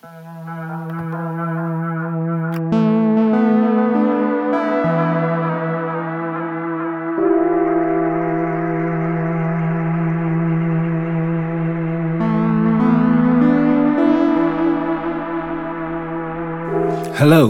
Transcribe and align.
Hello, 0.00 0.10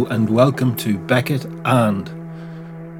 and 0.06 0.30
welcome 0.30 0.74
to 0.76 0.96
Beckett 0.96 1.44
and, 1.66 2.08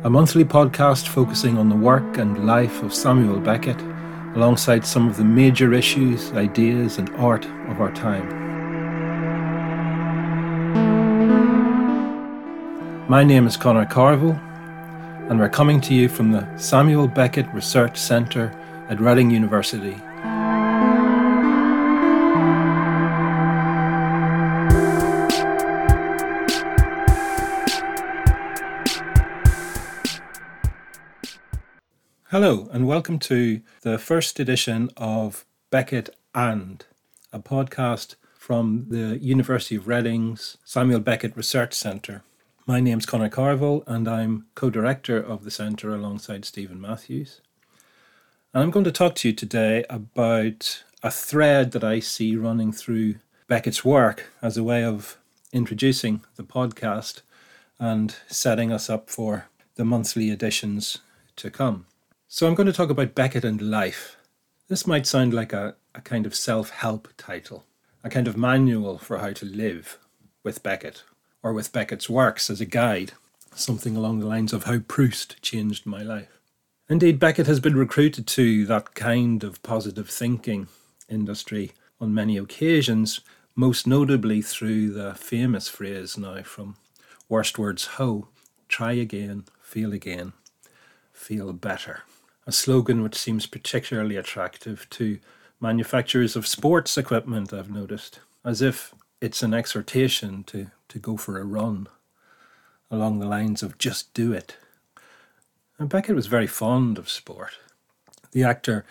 a 0.05 0.11
monthly 0.11 0.45
podcast 0.45 1.09
focusing 1.09 1.57
on 1.57 1.71
the 1.71 1.75
work 1.75 2.19
and 2.19 2.47
life 2.47 2.83
of 2.83 2.93
Samuel 2.93 3.41
Beckett, 3.41 3.81
alongside 4.37 4.85
some 4.85 5.09
of 5.09 5.17
the 5.17 5.25
major 5.25 5.73
issues, 5.73 6.33
ideas, 6.33 6.99
and 6.99 7.09
art 7.17 7.47
of 7.69 7.81
our 7.81 7.91
time. 7.93 8.38
My 13.11 13.25
name 13.25 13.47
is 13.47 13.57
Conor 13.57 13.87
Carville, 13.87 14.39
and 15.31 15.39
we're 15.39 15.49
coming 15.49 15.81
to 15.81 15.95
you 15.95 16.11
from 16.11 16.31
the 16.31 16.47
Samuel 16.59 17.09
Beckett 17.09 17.47
Research 17.55 17.97
Centre 17.97 18.53
at 18.91 19.01
Reading 19.01 19.31
University 19.31 19.95
Hello, 32.31 32.69
and 32.73 32.87
welcome 32.87 33.19
to 33.21 33.63
the 33.81 33.97
first 33.97 34.39
edition 34.39 34.91
of 34.99 35.47
Beckett 35.71 36.11
and, 36.35 36.85
a 37.33 37.39
podcast 37.39 38.17
from 38.35 38.85
the 38.91 39.17
University 39.19 39.77
of 39.77 39.89
Reading's 39.89 40.59
Samuel 40.63 41.01
Beckett 41.01 41.35
Research 41.35 41.73
Centre. 41.73 42.23
My 42.69 42.81
name's 42.81 43.07
Conor 43.07 43.31
Carville, 43.31 43.83
and 43.87 44.07
I'm 44.07 44.45
co 44.55 44.69
director 44.69 45.17
of 45.17 45.43
the 45.43 45.51
centre 45.51 45.95
alongside 45.95 46.45
Stephen 46.45 46.79
Matthews. 46.79 47.41
And 48.53 48.63
I'm 48.63 48.71
going 48.71 48.85
to 48.85 48.93
talk 48.93 49.15
to 49.15 49.29
you 49.29 49.35
today 49.35 49.87
about 49.89 50.85
a 51.03 51.11
thread 51.11 51.73
that 51.73 51.83
I 51.83 52.01
see 52.01 52.37
running 52.37 52.73
through 52.73 53.15
Beckett's 53.47 53.87
work 53.87 54.31
as 54.43 54.59
a 54.59 54.63
way 54.63 54.85
of 54.85 55.17
introducing 55.51 56.21
the 56.37 56.43
podcast 56.43 57.23
and 57.79 58.15
setting 58.27 58.71
us 58.71 58.91
up 58.91 59.09
for 59.09 59.47
the 59.77 59.85
monthly 59.87 60.31
editions 60.31 60.99
to 61.37 61.51
come. 61.51 61.87
So 62.29 62.47
I'm 62.47 62.55
going 62.55 62.67
to 62.67 62.73
talk 62.75 62.91
about 62.91 63.15
Beckett 63.15 63.47
and 63.47 63.63
life. 63.63 64.19
This 64.69 64.87
might 64.87 65.07
sound 65.07 65.33
like 65.33 65.55
a, 65.55 65.77
a 65.95 66.03
kind 66.03 66.27
of 66.27 66.35
self 66.35 66.69
help 66.69 67.09
title, 67.17 67.65
a 68.05 68.11
kind 68.11 68.29
of 68.29 68.37
manual 68.37 68.99
for 68.99 69.17
how 69.17 69.33
to 69.33 69.47
live 69.47 69.99
with 70.45 70.63
Beckett, 70.63 71.05
or 71.49 71.53
with 71.55 71.73
Beckett's 71.73 72.11
works 72.11 72.51
as 72.51 72.61
a 72.61 72.67
guide, 72.67 73.13
something 73.55 73.97
along 73.97 74.21
the 74.21 74.27
lines 74.27 74.53
of 74.53 74.65
how 74.65 74.81
Proust 74.81 75.41
changed 75.41 75.87
my 75.87 76.03
life. 76.03 76.39
Indeed, 76.89 77.19
Beckett 77.19 77.47
has 77.47 77.59
been 77.59 77.77
recruited 77.77 78.27
to 78.27 78.67
that 78.67 78.95
kind 78.95 79.43
of 79.43 79.63
positive 79.63 80.11
thinking 80.11 80.69
industry 81.09 81.73
on 82.01 82.13
many 82.15 82.37
occasions, 82.37 83.21
most 83.57 83.87
notably 83.87 84.43
through 84.43 84.91
the 84.91 85.15
famous 85.15 85.69
phrase 85.69 86.19
now 86.19 86.43
from 86.43 86.77
Worstward 87.31 87.85
Ho 87.97 88.29
try 88.69 88.93
again, 88.93 89.45
feel 89.63 89.95
again, 89.95 90.35
feel 91.13 91.53
better 91.55 92.03
a 92.49 92.53
slogan 92.53 93.03
which 93.03 93.15
seems 93.15 93.45
particularly 93.45 94.17
attractive 94.17 94.89
to 94.89 95.19
manufacturers 95.61 96.35
of 96.35 96.47
sports 96.47 96.97
equipment, 96.97 97.53
I've 97.53 97.71
noticed, 97.71 98.21
as 98.43 98.63
if 98.63 98.95
it's 99.21 99.43
an 99.43 99.55
exhortation 99.55 100.45
to, 100.45 100.71
to 100.89 100.99
go 100.99 101.17
for 101.17 101.39
a 101.39 101.45
run 101.45 101.89
along 102.91 103.19
the 103.19 103.27
lines 103.27 103.63
of 103.63 103.79
just 103.79 104.13
do 104.15 104.33
it. 104.33 104.57
And 105.79 105.89
Beckett 105.89 106.17
was 106.17 106.27
very 106.27 106.47
fond 106.47 106.99
of 106.99 107.09
sport. 107.09 107.53
The 108.33 108.45
actor 108.45 108.85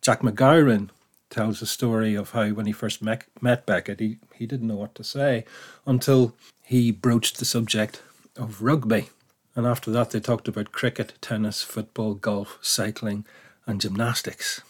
Jack 0.00 0.20
McGowran 0.20 0.90
tells 1.28 1.62
a 1.62 1.66
story 1.66 2.14
of 2.14 2.30
how 2.30 2.48
when 2.50 2.66
he 2.66 2.72
first 2.72 3.02
met, 3.02 3.24
met 3.40 3.66
Beckett, 3.66 4.00
he, 4.00 4.18
he 4.34 4.46
didn't 4.46 4.68
know 4.68 4.76
what 4.76 4.94
to 4.96 5.04
say 5.04 5.44
until 5.86 6.34
he 6.62 6.90
broached 6.90 7.38
the 7.38 7.44
subject 7.44 8.02
of 8.36 8.62
rugby. 8.62 9.10
And 9.54 9.66
after 9.66 9.90
that, 9.90 10.10
they 10.10 10.20
talked 10.20 10.48
about 10.48 10.72
cricket, 10.72 11.14
tennis, 11.20 11.62
football, 11.62 12.14
golf, 12.14 12.58
cycling, 12.62 13.24
and 13.66 13.80
gymnastics. 13.80 14.62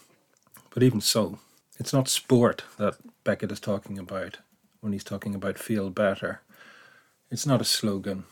But 0.73 0.83
even 0.83 1.01
so, 1.01 1.39
it's 1.79 1.93
not 1.93 2.07
sport 2.07 2.63
that 2.77 2.95
Beckett 3.23 3.51
is 3.51 3.59
talking 3.59 3.97
about 3.97 4.37
when 4.81 4.93
he's 4.93 5.03
talking 5.03 5.33
about 5.33 5.57
feel 5.57 5.89
better. 5.89 6.41
It's 7.29 7.45
not 7.45 7.61
a 7.61 7.65
slogan. 7.65 8.25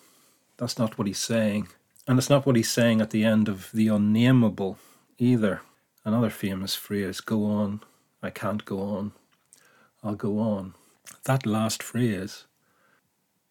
That's 0.57 0.77
not 0.77 0.97
what 0.97 1.07
he's 1.07 1.19
saying. 1.19 1.69
And 2.07 2.19
it's 2.19 2.29
not 2.29 2.45
what 2.45 2.55
he's 2.55 2.71
saying 2.71 3.01
at 3.01 3.11
the 3.11 3.23
end 3.23 3.47
of 3.47 3.71
The 3.71 3.87
Unnameable 3.87 4.77
either. 5.17 5.61
Another 6.03 6.29
famous 6.29 6.75
phrase 6.75 7.21
go 7.21 7.45
on, 7.45 7.81
I 8.21 8.29
can't 8.29 8.65
go 8.65 8.81
on, 8.81 9.11
I'll 10.03 10.15
go 10.15 10.39
on. 10.39 10.73
That 11.25 11.45
last 11.45 11.83
phrase, 11.83 12.45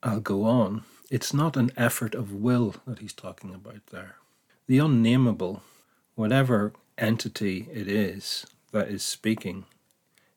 I'll 0.03 0.21
go 0.21 0.45
on, 0.45 0.83
it's 1.11 1.33
not 1.33 1.57
an 1.57 1.71
effort 1.77 2.15
of 2.15 2.33
will 2.33 2.75
that 2.87 2.99
he's 2.99 3.13
talking 3.13 3.55
about 3.55 3.87
there. 3.93 4.17
The 4.67 4.79
unnameable, 4.79 5.63
whatever 6.15 6.73
entity 6.97 7.69
it 7.73 7.87
is 7.87 8.47
that 8.73 8.89
is 8.89 9.03
speaking 9.03 9.65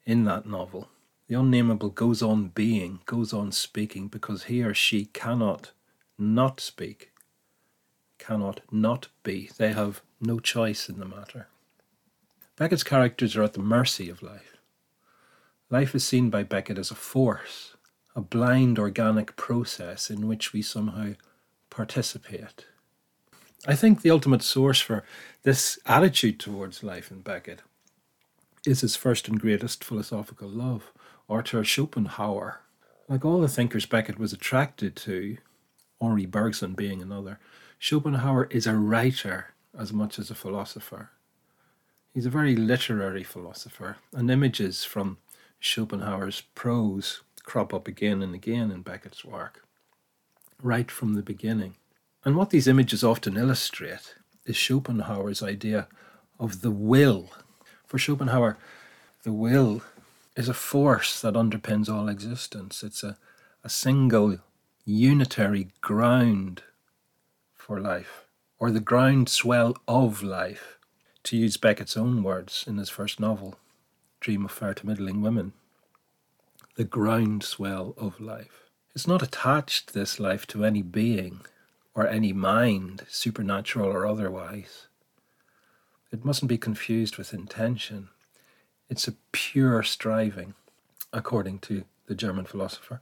in 0.06 0.26
that 0.26 0.46
novel, 0.46 0.90
the 1.32 1.40
unnameable 1.40 1.92
goes 1.92 2.22
on 2.22 2.50
being, 2.50 3.00
goes 3.06 3.32
on 3.32 3.54
speaking 3.54 4.10
because 4.10 4.44
he 4.44 4.62
or 4.62 4.74
she 4.74 5.06
cannot 5.06 5.72
not 6.18 6.60
speak, 6.60 7.14
cannot 8.18 8.60
not 8.70 9.08
be. 9.24 9.50
They 9.58 9.72
have 9.72 10.02
no 10.20 10.40
choice 10.40 10.90
in 10.90 11.00
the 11.00 11.06
matter. 11.06 11.48
Beckett's 12.58 12.84
characters 12.84 13.38
are 13.38 13.44
at 13.44 13.54
the 13.54 13.62
mercy 13.62 14.10
of 14.10 14.22
life. 14.22 14.58
Life 15.70 15.96
is 15.96 16.06
seen 16.06 16.30
by 16.30 16.44
Beckett 16.44 16.78
as 16.78 16.92
a 16.92 16.96
force, 16.96 17.78
a 18.14 18.20
blind 18.20 18.78
organic 18.78 19.38
process 19.38 20.10
in 20.10 20.28
which 20.28 20.52
we 20.52 20.62
somehow 20.62 21.14
participate. 21.70 22.66
I 23.66 23.76
think 23.76 24.02
the 24.02 24.12
ultimate 24.12 24.44
source 24.44 24.82
for 24.82 25.06
this 25.44 25.80
attitude 25.86 26.42
towards 26.42 26.84
life 26.84 27.10
in 27.10 27.22
Beckett 27.22 27.62
is 28.66 28.82
his 28.82 28.98
first 28.98 29.30
and 29.30 29.40
greatest 29.40 29.82
philosophical 29.82 30.50
love, 30.50 30.92
Arthur 31.30 31.64
Schopenhauer. 31.64 32.62
Like 33.08 33.26
all 33.26 33.42
the 33.42 33.48
thinkers 33.48 33.86
Beckett 33.86 34.20
was 34.20 34.34
attracted 34.34 34.96
to, 34.98 35.38
Henri 36.00 36.26
Bergson 36.26 36.74
being 36.74 37.02
another, 37.02 37.40
Schopenhauer 37.80 38.46
is 38.52 38.68
a 38.68 38.76
writer 38.76 39.48
as 39.78 39.92
much 39.92 40.20
as 40.20 40.30
a 40.30 40.36
philosopher. 40.36 41.12
He's 42.14 42.26
a 42.26 42.30
very 42.30 42.56
literary 42.56 43.24
philosopher, 43.24 43.98
and 44.14 44.30
images 44.30 44.84
from 44.84 45.18
Schopenhauer's 45.60 46.42
prose 46.56 47.22
crop 47.44 47.74
up 47.74 47.88
again 47.88 48.22
and 48.22 48.36
again 48.36 48.72
in 48.72 48.82
Beckett's 48.82 49.24
work, 49.24 49.64
right 50.62 50.92
from 50.92 51.14
the 51.14 51.22
beginning. 51.22 51.76
And 52.24 52.36
what 52.36 52.50
these 52.50 52.68
images 52.68 53.04
often 53.04 53.38
illustrate 53.38 54.16
is 54.46 54.58
Schopenhauer's 54.58 55.42
idea 55.42 55.88
of 56.40 56.62
the 56.62 56.72
will. 56.72 57.32
For 57.88 57.98
Schopenhauer, 57.98 58.58
the 59.24 59.32
will 59.34 59.82
is 60.36 60.50
a 60.50 60.54
force 60.54 61.22
that 61.22 61.34
underpins 61.34 61.90
all 61.90 62.08
existence. 62.08 62.84
It's 62.84 63.04
a, 63.04 63.18
a 63.64 63.70
single 63.70 64.38
unitary 64.86 65.68
ground 65.82 66.64
for 67.54 67.80
life, 67.80 68.26
or 68.60 68.72
the 68.72 68.80
groundswell 68.80 69.76
of 69.88 70.24
life, 70.24 70.78
to 71.24 71.38
use 71.38 71.58
Beckett's 71.58 71.98
own 71.98 72.24
words 72.24 72.64
in 72.66 72.78
his 72.78 72.90
first 72.90 73.20
novel, 73.20 73.56
Dream 74.20 74.46
of 74.46 74.52
Fair 74.52 74.74
to 74.74 74.88
Middling 74.88 75.22
Women 75.22 75.54
the 76.76 76.84
groundswell 76.86 77.94
of 77.98 78.20
life. 78.20 78.70
It's 78.96 79.08
not 79.08 79.22
attached, 79.22 79.94
this 79.94 80.20
life, 80.20 80.48
to 80.48 80.66
any 80.66 80.82
being 80.82 81.42
or 81.94 82.08
any 82.08 82.34
mind, 82.34 83.06
supernatural 83.10 83.90
or 83.90 84.06
otherwise. 84.06 84.88
It 86.12 86.26
mustn't 86.26 86.50
be 86.50 86.58
confused 86.58 87.18
with 87.18 87.34
intention. 87.34 88.10
It's 88.92 89.08
a 89.08 89.14
pure 89.32 89.84
striving, 89.84 90.54
according 91.14 91.60
to 91.60 91.86
the 92.08 92.14
German 92.14 92.44
philosopher. 92.44 93.00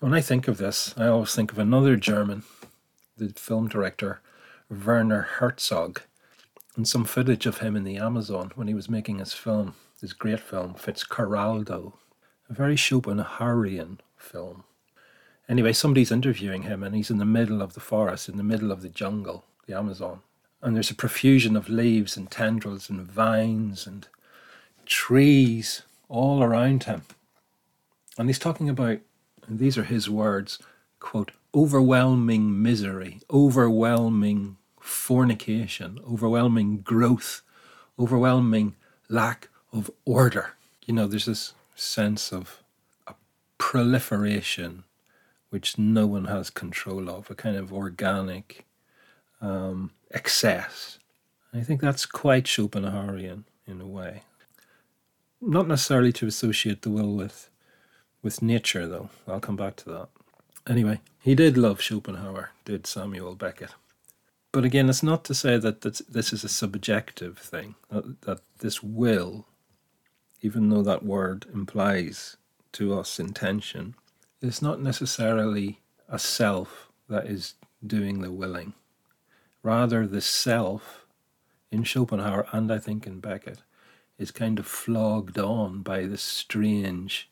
When 0.00 0.12
I 0.12 0.20
think 0.20 0.48
of 0.48 0.58
this, 0.58 0.92
I 0.98 1.06
always 1.06 1.36
think 1.36 1.52
of 1.52 1.58
another 1.60 1.94
German, 1.94 2.42
the 3.16 3.28
film 3.28 3.68
director 3.68 4.20
Werner 4.68 5.22
Herzog, 5.38 6.00
and 6.74 6.88
some 6.88 7.04
footage 7.04 7.46
of 7.46 7.58
him 7.58 7.76
in 7.76 7.84
the 7.84 7.96
Amazon 7.96 8.50
when 8.56 8.66
he 8.66 8.74
was 8.74 8.90
making 8.90 9.20
his 9.20 9.32
film, 9.32 9.76
his 10.00 10.12
great 10.12 10.40
film, 10.40 10.74
Fitzcarraldo 10.74 11.92
a 12.50 12.52
very 12.52 12.74
Schopenhauerian 12.74 13.98
film. 14.16 14.64
Anyway, 15.48 15.74
somebody's 15.74 16.10
interviewing 16.10 16.62
him, 16.62 16.82
and 16.82 16.96
he's 16.96 17.10
in 17.10 17.18
the 17.18 17.24
middle 17.24 17.62
of 17.62 17.74
the 17.74 17.80
forest, 17.80 18.28
in 18.28 18.36
the 18.36 18.42
middle 18.42 18.72
of 18.72 18.82
the 18.82 18.88
jungle, 18.88 19.44
the 19.68 19.76
Amazon. 19.76 20.22
And 20.60 20.74
there's 20.74 20.90
a 20.90 20.96
profusion 20.96 21.54
of 21.54 21.68
leaves 21.68 22.16
and 22.16 22.28
tendrils 22.28 22.90
and 22.90 23.02
vines 23.02 23.86
and 23.86 24.08
trees 24.88 25.82
all 26.08 26.42
around 26.42 26.84
him. 26.84 27.02
And 28.16 28.28
he's 28.28 28.38
talking 28.38 28.68
about 28.68 28.98
and 29.46 29.58
these 29.58 29.78
are 29.78 29.84
his 29.84 30.10
words, 30.10 30.58
quote, 31.00 31.32
overwhelming 31.54 32.62
misery, 32.62 33.20
overwhelming 33.30 34.56
fornication, 34.78 35.98
overwhelming 36.06 36.78
growth, 36.78 37.40
overwhelming 37.98 38.74
lack 39.08 39.48
of 39.72 39.90
order. 40.04 40.50
You 40.84 40.94
know, 40.94 41.06
there's 41.06 41.24
this 41.24 41.54
sense 41.74 42.32
of 42.32 42.62
a 43.06 43.14
proliferation 43.56 44.84
which 45.48 45.78
no 45.78 46.06
one 46.06 46.26
has 46.26 46.50
control 46.50 47.08
of, 47.08 47.30
a 47.30 47.34
kind 47.34 47.56
of 47.56 47.72
organic 47.72 48.66
um, 49.40 49.92
excess. 50.10 50.98
I 51.54 51.60
think 51.60 51.80
that's 51.80 52.04
quite 52.04 52.44
Schopenhauerian 52.44 53.44
in 53.66 53.80
a 53.80 53.86
way. 53.86 54.24
Not 55.40 55.68
necessarily 55.68 56.12
to 56.14 56.26
associate 56.26 56.82
the 56.82 56.90
will 56.90 57.14
with 57.14 57.50
with 58.22 58.42
nature, 58.42 58.86
though. 58.86 59.10
I'll 59.26 59.40
come 59.40 59.56
back 59.56 59.76
to 59.76 59.90
that. 59.90 60.08
Anyway, 60.66 61.00
he 61.20 61.34
did 61.34 61.56
love 61.56 61.80
Schopenhauer, 61.80 62.50
did 62.64 62.86
Samuel 62.86 63.34
Beckett. 63.34 63.74
But 64.52 64.64
again, 64.64 64.88
it's 64.88 65.02
not 65.02 65.24
to 65.26 65.34
say 65.34 65.56
that 65.56 65.82
this 65.82 66.32
is 66.32 66.42
a 66.42 66.48
subjective 66.48 67.38
thing, 67.38 67.74
that, 67.90 68.22
that 68.22 68.40
this 68.58 68.82
will, 68.82 69.46
even 70.42 70.68
though 70.68 70.82
that 70.82 71.04
word 71.04 71.46
implies 71.52 72.36
to 72.72 72.98
us 72.98 73.20
intention, 73.20 73.94
is 74.40 74.60
not 74.60 74.80
necessarily 74.80 75.80
a 76.08 76.18
self 76.18 76.88
that 77.08 77.26
is 77.26 77.54
doing 77.86 78.20
the 78.20 78.32
willing. 78.32 78.74
Rather, 79.62 80.06
the 80.06 80.20
self 80.20 81.06
in 81.70 81.84
Schopenhauer 81.84 82.46
and 82.52 82.72
I 82.72 82.78
think 82.78 83.06
in 83.06 83.20
Beckett 83.20 83.62
is 84.18 84.30
kind 84.30 84.58
of 84.58 84.66
flogged 84.66 85.38
on 85.38 85.82
by 85.82 86.04
this 86.06 86.22
strange, 86.22 87.30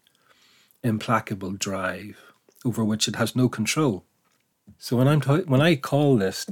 implacable 0.83 1.53
drive 1.53 2.33
over 2.65 2.85
which 2.85 3.09
it 3.09 3.17
has 3.17 3.37
no 3.37 3.49
control. 3.49 4.05
So 4.79 4.97
when 4.97 5.09
I'm 5.09 5.21
ta- 5.21 5.47
when 5.47 5.61
I 5.61 5.77
call 5.77 6.17
this 6.17 6.47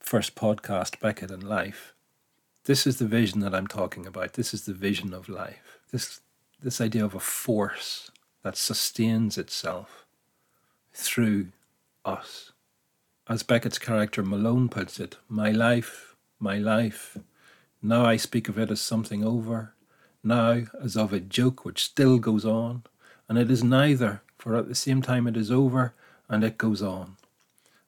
first 0.00 0.34
podcast 0.34 1.00
Beckett 1.00 1.30
and 1.30 1.42
Life, 1.42 1.94
this 2.64 2.86
is 2.86 2.98
the 2.98 3.06
vision 3.06 3.40
that 3.40 3.54
I'm 3.54 3.66
talking 3.66 4.06
about. 4.06 4.34
This 4.34 4.54
is 4.54 4.64
the 4.64 4.74
vision 4.74 5.12
of 5.12 5.28
life. 5.28 5.78
This 5.90 6.20
this 6.62 6.80
idea 6.80 7.04
of 7.04 7.14
a 7.14 7.20
force 7.20 8.10
that 8.42 8.56
sustains 8.56 9.38
itself 9.38 10.06
through 10.92 11.48
us. 12.04 12.52
As 13.28 13.42
Beckett's 13.42 13.78
character 13.78 14.22
Malone 14.22 14.68
puts 14.68 14.98
it, 14.98 15.16
my 15.28 15.50
life, 15.50 16.16
my 16.38 16.58
life, 16.58 17.16
now 17.82 18.04
I 18.04 18.16
speak 18.16 18.48
of 18.48 18.58
it 18.58 18.70
as 18.70 18.80
something 18.80 19.24
over, 19.24 19.74
now 20.22 20.62
as 20.82 20.96
of 20.96 21.12
a 21.12 21.20
joke 21.20 21.64
which 21.64 21.84
still 21.84 22.18
goes 22.18 22.44
on, 22.44 22.82
and 23.28 23.38
it 23.38 23.50
is 23.50 23.64
neither, 23.64 24.22
for 24.38 24.56
at 24.56 24.68
the 24.68 24.74
same 24.74 25.02
time 25.02 25.26
it 25.26 25.36
is 25.36 25.50
over 25.50 25.94
and 26.28 26.44
it 26.44 26.58
goes 26.58 26.82
on. 26.82 27.16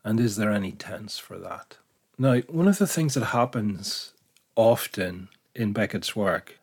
And 0.04 0.18
is 0.18 0.36
there 0.36 0.50
any 0.50 0.72
tense 0.72 1.18
for 1.18 1.38
that? 1.38 1.76
Now, 2.18 2.40
one 2.42 2.68
of 2.68 2.78
the 2.78 2.86
things 2.86 3.14
that 3.14 3.26
happens 3.26 4.12
often 4.56 5.28
in 5.54 5.72
Beckett's 5.72 6.16
work 6.16 6.58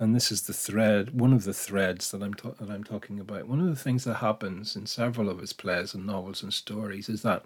and 0.00 0.16
this 0.16 0.32
is 0.32 0.42
the 0.42 0.54
thread, 0.54 1.20
one 1.20 1.34
of 1.34 1.44
the 1.44 1.52
threads 1.52 2.10
that 2.10 2.22
I'm 2.22 2.32
ta- 2.32 2.54
that 2.58 2.70
I'm 2.70 2.82
talking 2.82 3.20
about. 3.20 3.46
One 3.46 3.60
of 3.60 3.66
the 3.66 3.76
things 3.76 4.04
that 4.04 4.14
happens 4.14 4.74
in 4.74 4.86
several 4.86 5.28
of 5.28 5.38
his 5.38 5.52
plays 5.52 5.92
and 5.92 6.06
novels 6.06 6.42
and 6.42 6.54
stories 6.54 7.10
is 7.10 7.20
that 7.20 7.44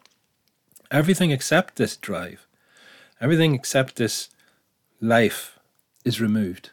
everything 0.88 1.32
except 1.32 1.74
this 1.74 1.96
drive, 1.96 2.46
everything 3.20 3.56
except 3.56 3.96
this 3.96 4.28
life, 5.04 5.58
is 6.04 6.20
removed 6.20 6.70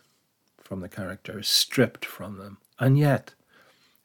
from 0.57 0.79
the 0.79 0.89
characters, 0.89 1.47
stripped 1.47 2.05
from 2.05 2.37
them, 2.37 2.57
and 2.79 2.97
yet 2.97 3.33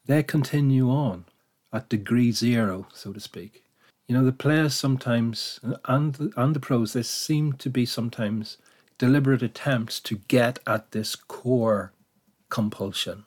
they 0.07 0.23
continue 0.23 0.91
on 0.91 1.25
at 1.73 1.89
degree 1.89 2.33
zero, 2.33 2.87
so 2.93 3.13
to 3.13 3.21
speak. 3.21 3.65
You 4.07 4.15
know, 4.17 4.25
the 4.25 4.33
players 4.33 4.75
sometimes 4.75 5.61
and 5.85 6.33
and 6.37 6.55
the 6.55 6.61
prose 6.61 6.93
they 6.93 7.03
seem 7.03 7.55
to 7.55 7.71
be 7.71 7.85
sometimes 7.85 8.59
deliberate 8.99 9.43
attempts 9.43 10.01
to 10.01 10.21
get 10.29 10.59
at 10.67 10.93
this 10.93 11.17
core 11.17 11.93
compulsion. 12.49 13.25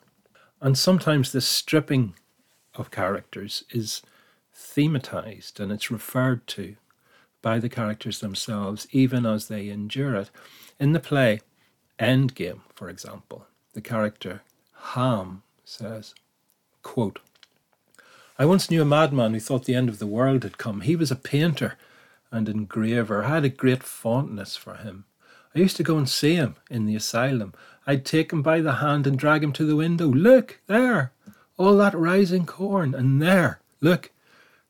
And 0.60 0.76
sometimes 0.76 1.32
this 1.32 1.46
stripping 1.46 2.14
of 2.74 2.90
characters 2.90 3.64
is 3.70 4.02
thematized 4.54 5.60
and 5.60 5.70
it's 5.72 5.90
referred 5.90 6.46
to 6.48 6.76
by 7.42 7.58
the 7.58 7.68
characters 7.68 8.20
themselves, 8.20 8.86
even 8.90 9.24
as 9.24 9.48
they 9.48 9.68
endure 9.68 10.14
it. 10.14 10.30
In 10.80 10.92
the 10.92 10.98
play 10.98 11.42
Endgame, 11.98 12.62
for 12.74 12.88
example, 12.88 13.46
the 13.74 13.82
character 13.82 14.40
Ham 14.94 15.42
says, 15.62 16.14
quote, 16.82 17.18
I 18.38 18.46
once 18.46 18.70
knew 18.70 18.80
a 18.80 18.86
madman 18.86 19.34
who 19.34 19.40
thought 19.40 19.66
the 19.66 19.74
end 19.74 19.90
of 19.90 19.98
the 19.98 20.06
world 20.06 20.42
had 20.42 20.56
come. 20.56 20.80
He 20.80 20.96
was 20.96 21.10
a 21.10 21.16
painter 21.16 21.76
and 22.32 22.48
engraver. 22.48 23.24
I 23.24 23.28
had 23.28 23.44
a 23.44 23.50
great 23.50 23.82
fondness 23.82 24.56
for 24.56 24.76
him. 24.76 25.04
I 25.54 25.58
used 25.58 25.76
to 25.76 25.82
go 25.82 25.98
and 25.98 26.08
see 26.08 26.36
him 26.36 26.56
in 26.70 26.86
the 26.86 26.96
asylum. 26.96 27.52
I'd 27.86 28.06
take 28.06 28.32
him 28.32 28.40
by 28.40 28.62
the 28.62 28.76
hand 28.76 29.06
and 29.06 29.18
drag 29.18 29.44
him 29.44 29.52
to 29.54 29.66
the 29.66 29.76
window. 29.76 30.06
Look, 30.06 30.60
there, 30.66 31.12
all 31.58 31.76
that 31.76 31.92
rising 31.92 32.46
corn, 32.46 32.94
and 32.94 33.20
there, 33.20 33.60
look, 33.82 34.12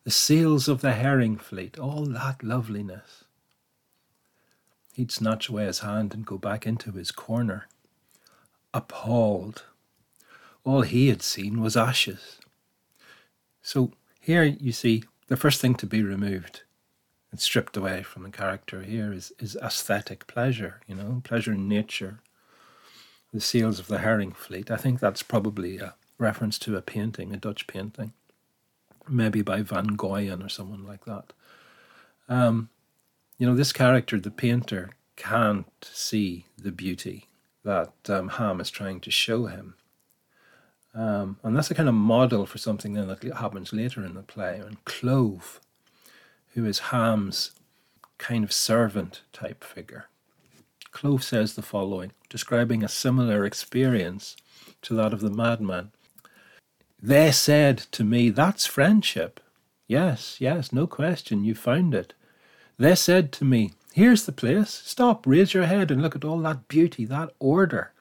the 0.03 0.11
sails 0.11 0.67
of 0.67 0.81
the 0.81 0.93
herring 0.93 1.37
fleet, 1.37 1.79
all 1.79 2.05
that 2.07 2.43
loveliness. 2.43 3.20
He'd 4.93 5.13
snatch 5.13 5.49
away 5.49 5.67
his 5.67 5.81
hand 5.81 6.15
and 6.15 6.27
go 6.27 6.39
back 6.39 6.67
into 6.67 6.93
his 6.93 7.11
corner, 7.11 7.67
appalled. 8.75 9.65
All 10.65 10.83
he 10.83 11.09
had 11.09 11.23
seen 11.23 11.61
was 11.61 11.77
ashes. 11.77 12.39
So 13.63 13.93
here 14.21 14.45
you 14.45 14.73
see 14.73 15.05
the 15.29 15.37
first 15.37 15.61
thing 15.61 15.75
to 15.77 15.87
be 15.87 16.03
removed 16.03 16.63
and 17.31 17.41
stripped 17.41 17.77
away 17.77 18.03
from 18.03 18.25
the 18.25 18.31
character 18.31 18.83
here 18.83 19.13
is, 19.13 19.33
is 19.39 19.57
aesthetic 19.63 20.27
pleasure, 20.27 20.81
you 20.87 20.95
know, 20.95 21.21
pleasure 21.25 21.53
in 21.53 21.69
nature. 21.69 22.21
The 23.33 23.41
seals 23.41 23.79
of 23.79 23.87
the 23.87 23.99
herring 23.99 24.33
fleet. 24.33 24.73
I 24.73 24.77
think 24.77 24.99
that's 24.99 25.23
probably 25.23 25.79
a 25.79 25.95
reference 26.19 26.59
to 26.61 26.77
a 26.77 26.83
painting, 26.83 27.33
a 27.33 27.37
Dutch 27.37 27.69
painting, 27.69 28.13
maybe 29.09 29.41
by 29.43 29.63
Van 29.63 29.95
Goyen 29.95 30.43
or 30.43 30.49
someone 30.49 30.85
like 30.85 31.05
that. 31.05 31.33
Um, 32.29 32.71
you 33.41 33.47
know, 33.47 33.57
this 33.57 33.73
character, 33.73 34.21
the 34.21 34.31
painter, 34.31 34.91
can't 35.17 35.67
see 35.83 36.45
the 36.59 36.71
beauty 36.71 37.27
that 37.65 37.95
um, 38.07 38.29
Ham 38.29 38.61
is 38.61 38.69
trying 38.69 39.01
to 39.01 39.11
show 39.11 39.47
him. 39.47 39.77
Um, 40.95 41.39
and 41.43 41.57
that's 41.57 41.71
a 41.71 41.75
kind 41.75 41.89
of 41.89 41.95
model 41.95 42.45
for 42.45 42.59
something 42.59 42.93
then 42.93 43.07
that 43.09 43.23
happens 43.23 43.73
later 43.73 44.05
in 44.05 44.13
the 44.13 44.23
play. 44.23 44.61
And 44.63 44.85
Clov, 44.85 45.59
who 46.53 46.67
is 46.67 46.91
Ham's 46.91 47.53
kind 48.19 48.45
of 48.45 48.53
servant 48.53 49.23
type 49.33 49.65
figure. 49.65 50.05
Clov 50.93 51.23
says 51.23 51.55
the 51.55 51.63
following, 51.63 52.13
describing 52.29 52.85
a 52.85 52.89
similar 52.89 53.47
experience 53.47 54.37
to 54.83 54.95
that 54.97 55.15
of 55.15 55.21
the 55.21 55.31
madman. 55.31 55.93
They 57.03 57.33
said 57.33 57.79
to 57.93 58.05
me, 58.05 58.29
That's 58.29 58.67
friendship. 58.67 59.41
Yes, 59.87 60.37
yes, 60.41 60.75
no 60.75 60.87
question, 60.87 61.43
you 61.43 61.55
found 61.55 61.95
it. 61.95 62.13
They 62.81 62.95
said 62.95 63.31
to 63.33 63.45
me, 63.45 63.75
Here's 63.93 64.25
the 64.25 64.33
place. 64.33 64.71
Stop, 64.71 65.27
raise 65.27 65.53
your 65.53 65.67
head 65.67 65.91
and 65.91 66.01
look 66.01 66.17
at 66.17 66.25
all 66.25 66.39
that 66.39 66.67
beauty, 66.67 67.05
that 67.05 67.31
order. 67.39 67.93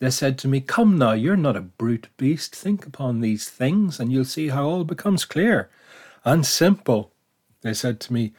They 0.00 0.10
said 0.10 0.36
to 0.38 0.48
me, 0.48 0.60
Come 0.60 0.98
now, 0.98 1.12
you're 1.12 1.34
not 1.34 1.56
a 1.56 1.62
brute 1.62 2.08
beast. 2.18 2.54
Think 2.54 2.84
upon 2.84 3.22
these 3.22 3.48
things, 3.48 3.98
and 3.98 4.12
you'll 4.12 4.26
see 4.26 4.48
how 4.48 4.66
all 4.66 4.84
becomes 4.84 5.24
clear 5.24 5.70
and 6.26 6.44
simple. 6.44 7.10
They 7.62 7.72
said 7.72 8.00
to 8.00 8.12
me, 8.12 8.34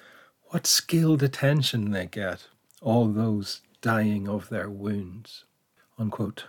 What 0.50 0.68
skilled 0.68 1.24
attention 1.24 1.90
they 1.90 2.06
get, 2.06 2.46
all 2.84 3.08
those 3.08 3.62
dying 3.82 4.30
of 4.30 4.50
their 4.50 4.70
wounds. 4.70 5.46
Unquote. 5.98 6.46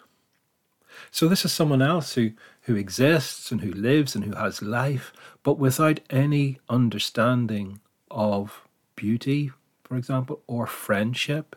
So 1.11 1.29
this 1.29 1.47
is 1.47 1.53
someone 1.53 1.81
else 1.81 2.13
who, 2.13 2.33
who 2.65 2.77
exists 2.77 3.51
and 3.51 3.63
who 3.63 3.73
lives 3.73 4.15
and 4.15 4.23
who 4.23 4.35
has 4.35 4.61
life, 4.61 5.15
but 5.43 5.59
without 5.59 6.01
any 6.11 6.59
understanding 6.69 7.81
of 8.11 8.67
beauty, 9.01 9.51
for 9.83 9.97
example, 9.97 10.43
or 10.47 10.67
friendship, 10.67 11.57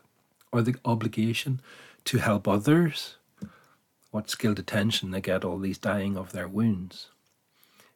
or 0.54 0.62
the 0.62 0.76
obligation 0.86 1.60
to 2.06 2.20
help 2.20 2.48
others. 2.48 3.18
What 4.12 4.30
skilled 4.30 4.60
attention 4.60 5.12
they 5.12 5.20
get, 5.20 5.44
all 5.44 5.60
these 5.60 5.78
dying 5.78 6.16
of 6.16 6.32
their 6.32 6.48
wounds. 6.48 7.08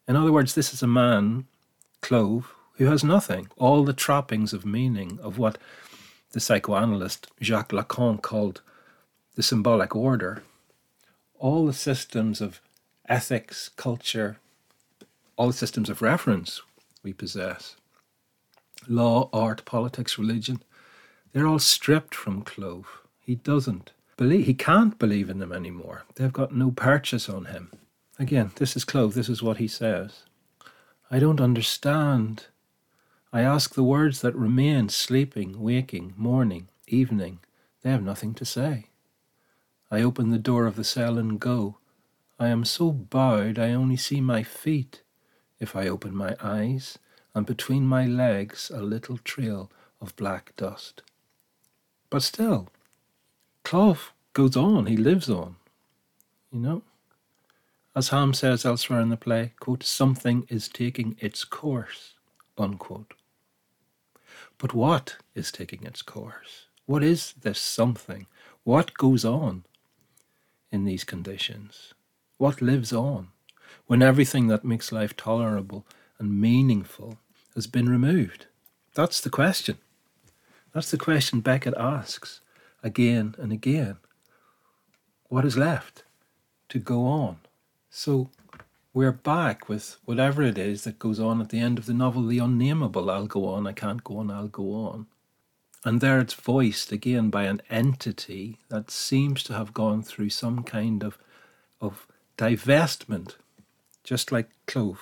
In 0.06 0.18
other 0.18 0.34
words, 0.34 0.54
this 0.54 0.74
is 0.74 0.84
a 0.84 0.88
man, 0.88 1.46
Clov, 2.02 2.44
who 2.74 2.88
has 2.88 3.06
nothing, 3.06 3.48
all 3.56 3.86
the 3.86 3.94
trappings 3.94 4.52
of 4.52 4.66
meaning 4.66 5.18
of 5.22 5.38
what 5.38 5.58
the 6.34 6.42
psychoanalyst 6.42 7.28
Jacques 7.42 7.72
Lacan 7.72 8.22
called 8.22 8.62
the 9.36 9.44
symbolic 9.44 9.96
order, 9.96 10.44
all 11.40 11.66
the 11.66 11.74
systems 11.88 12.42
of 12.42 12.60
ethics, 13.08 13.70
culture, 13.78 14.40
all 15.38 15.48
the 15.48 15.54
systems 15.54 15.90
of 15.90 16.02
reference 16.02 16.62
we 17.02 17.14
possess, 17.14 17.77
law, 18.90 19.30
art, 19.34 19.66
politics, 19.66 20.18
religion, 20.18 20.62
they're 21.32 21.48
all 21.48 21.60
stripped 21.60 22.16
from 22.16 22.44
Clov. 22.44 22.86
He 23.20 23.36
doesn't 23.36 23.92
believe, 24.16 24.46
he 24.46 24.54
can't 24.54 24.98
believe 24.98 25.30
in 25.30 25.40
them 25.40 25.54
anymore. 25.54 26.04
They've 26.16 26.34
got 26.34 26.56
no 26.56 26.72
purchase 26.72 27.30
on 27.30 27.46
him. 27.46 27.72
Again, 28.20 28.52
this 28.56 28.76
is 28.76 28.86
Clov, 28.86 29.14
this 29.14 29.30
is 29.30 29.44
what 29.44 29.58
he 29.58 29.68
says. 29.68 30.24
I 31.12 31.20
don't 31.20 31.40
understand. 31.40 32.48
I 33.32 33.42
ask 33.42 33.76
the 33.76 33.84
words 33.84 34.22
that 34.22 34.36
remain 34.36 34.90
sleeping, 34.90 35.62
waking, 35.62 36.14
morning, 36.18 36.70
evening. 36.88 37.40
They 37.82 37.92
have 37.92 38.04
nothing 38.04 38.34
to 38.36 38.46
say. 38.46 38.88
I 39.92 40.02
open 40.02 40.32
the 40.32 40.40
door 40.40 40.66
of 40.66 40.76
the 40.76 40.84
cell 40.84 41.18
and 41.18 41.40
go. 41.40 41.78
I 42.40 42.48
am 42.48 42.66
so 42.66 42.92
bowed 42.92 43.58
I 43.58 43.72
only 43.72 43.98
see 43.98 44.22
my 44.22 44.44
feet. 44.44 45.02
If 45.60 45.76
I 45.76 45.88
open 45.88 46.16
my 46.16 46.36
eyes, 46.42 46.98
and 47.38 47.46
between 47.46 47.86
my 47.86 48.04
legs 48.08 48.72
a 48.74 48.82
little 48.82 49.20
trail 49.20 49.70
of 50.02 50.16
black 50.16 50.56
dust. 50.58 51.04
But 52.10 52.24
still, 52.24 52.70
Clov 53.64 54.12
goes 54.34 54.58
on, 54.58 54.88
he 54.88 54.98
lives 54.98 55.30
on. 55.30 55.58
You 56.52 56.60
know? 56.60 56.82
As 57.96 58.10
Ham 58.10 58.34
says 58.34 58.66
elsewhere 58.66 59.02
in 59.02 59.10
the 59.10 59.18
play, 59.18 59.54
quote, 59.60 59.84
something 59.84 60.48
is 60.50 60.68
taking 60.68 61.16
its 61.20 61.44
course, 61.44 62.16
unquote. 62.58 63.14
But 64.58 64.74
what 64.74 65.18
is 65.36 65.52
taking 65.52 65.84
its 65.84 66.02
course? 66.02 66.66
What 66.88 67.04
is 67.04 67.34
this 67.40 67.60
something? 67.60 68.26
What 68.64 68.96
goes 68.96 69.24
on 69.24 69.64
in 70.72 70.86
these 70.86 71.04
conditions? 71.04 71.94
What 72.40 72.64
lives 72.64 72.92
on 72.92 73.28
when 73.86 74.02
everything 74.02 74.48
that 74.48 74.66
makes 74.66 74.92
life 74.92 75.16
tolerable 75.16 75.86
and 76.18 76.42
meaningful 76.42 77.20
has 77.58 77.66
been 77.66 77.90
removed? 77.90 78.46
That's 78.94 79.20
the 79.20 79.32
question. 79.32 79.80
That's 80.74 80.92
the 80.92 80.98
question 80.98 81.40
Beckett 81.40 81.74
asks 81.76 82.42
again 82.84 83.34
and 83.40 83.52
again. 83.52 83.98
What 85.28 85.44
is 85.44 85.58
left 85.58 86.04
to 86.70 86.78
go 86.78 87.08
on? 87.08 87.38
So 87.90 88.30
we're 88.94 89.12
back 89.12 89.68
with 89.68 89.98
whatever 90.06 90.44
it 90.44 90.60
is 90.60 90.84
that 90.84 91.00
goes 91.00 91.20
on 91.20 91.42
at 91.42 91.50
the 91.50 91.60
end 91.60 91.80
of 91.80 91.88
the 91.88 91.96
novel, 91.96 92.28
the 92.28 92.38
unnameable. 92.38 93.10
I'll 93.10 93.26
go 93.26 93.48
on, 93.48 93.66
I 93.66 93.72
can't 93.72 94.04
go 94.04 94.20
on, 94.20 94.30
I'll 94.30 94.48
go 94.48 94.74
on. 94.74 95.08
And 95.84 96.00
there 96.00 96.20
it's 96.20 96.36
voiced 96.36 96.92
again 96.92 97.32
by 97.32 97.46
an 97.46 97.64
entity 97.72 98.60
that 98.70 98.92
seems 98.92 99.42
to 99.46 99.54
have 99.54 99.74
gone 99.74 100.04
through 100.04 100.30
some 100.30 100.62
kind 100.62 101.04
of, 101.04 101.18
of 101.82 102.06
divestment, 102.38 103.38
just 104.04 104.32
like 104.32 104.52
Clov. 104.68 104.98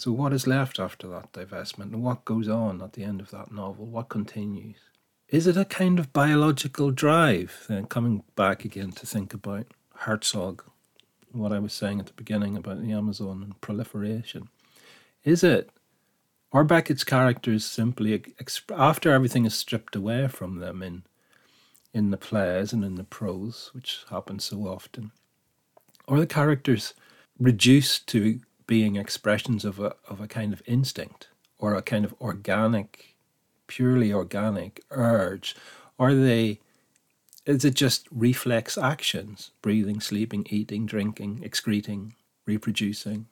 So, 0.00 0.12
what 0.12 0.32
is 0.32 0.46
left 0.46 0.80
after 0.80 1.06
that 1.08 1.30
divestment, 1.34 1.92
and 1.92 2.02
what 2.02 2.24
goes 2.24 2.48
on 2.48 2.80
at 2.80 2.94
the 2.94 3.04
end 3.04 3.20
of 3.20 3.30
that 3.32 3.52
novel? 3.52 3.84
What 3.84 4.08
continues? 4.08 4.78
Is 5.28 5.46
it 5.46 5.58
a 5.58 5.66
kind 5.66 5.98
of 5.98 6.10
biological 6.14 6.90
drive? 6.90 7.66
Then, 7.68 7.84
coming 7.84 8.22
back 8.34 8.64
again 8.64 8.92
to 8.92 9.04
think 9.04 9.34
about 9.34 9.66
Herzog, 9.96 10.64
what 11.32 11.52
I 11.52 11.58
was 11.58 11.74
saying 11.74 12.00
at 12.00 12.06
the 12.06 12.14
beginning 12.14 12.56
about 12.56 12.80
the 12.80 12.92
Amazon 12.92 13.42
and 13.42 13.60
proliferation. 13.60 14.48
Is 15.22 15.44
it? 15.44 15.68
Or 16.50 16.64
Beckett's 16.64 17.04
characters 17.04 17.66
simply, 17.66 18.24
after 18.74 19.12
everything 19.12 19.44
is 19.44 19.54
stripped 19.54 19.94
away 19.94 20.28
from 20.28 20.60
them 20.60 20.82
in, 20.82 21.02
in 21.92 22.10
the 22.10 22.16
plays 22.16 22.72
and 22.72 22.82
in 22.86 22.94
the 22.94 23.04
prose, 23.04 23.70
which 23.74 24.06
happens 24.08 24.44
so 24.44 24.66
often, 24.66 25.12
or 26.08 26.18
the 26.18 26.26
characters 26.26 26.94
reduced 27.38 28.06
to 28.06 28.40
being 28.70 28.94
expressions 28.94 29.64
of 29.64 29.80
a, 29.80 29.96
of 30.08 30.20
a 30.20 30.28
kind 30.28 30.52
of 30.52 30.62
instinct 30.64 31.26
or 31.58 31.74
a 31.74 31.82
kind 31.82 32.04
of 32.04 32.14
organic, 32.20 33.16
purely 33.66 34.12
organic 34.12 34.80
urge? 34.92 35.56
Are 35.98 36.14
they, 36.14 36.60
is 37.44 37.64
it 37.64 37.74
just 37.74 38.06
reflex 38.12 38.78
actions, 38.78 39.50
breathing, 39.60 40.00
sleeping, 40.00 40.46
eating, 40.50 40.86
drinking, 40.86 41.40
excreting, 41.42 42.14
reproducing? 42.46 43.26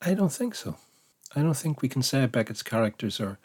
I 0.00 0.14
don't 0.14 0.32
think 0.32 0.54
so. 0.54 0.78
I 1.36 1.42
don't 1.42 1.52
think 1.52 1.82
we 1.82 1.90
can 1.90 2.00
say 2.00 2.26
Beckett's 2.26 2.62
characters 2.62 3.20
are, 3.20 3.38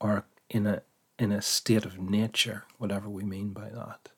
are 0.00 0.24
in 0.50 0.66
a 0.66 0.82
in 1.16 1.30
a 1.30 1.40
state 1.40 1.84
of 1.84 2.00
nature, 2.00 2.64
whatever 2.78 3.08
we 3.08 3.22
mean 3.22 3.50
by 3.50 3.68
that. 3.68 4.08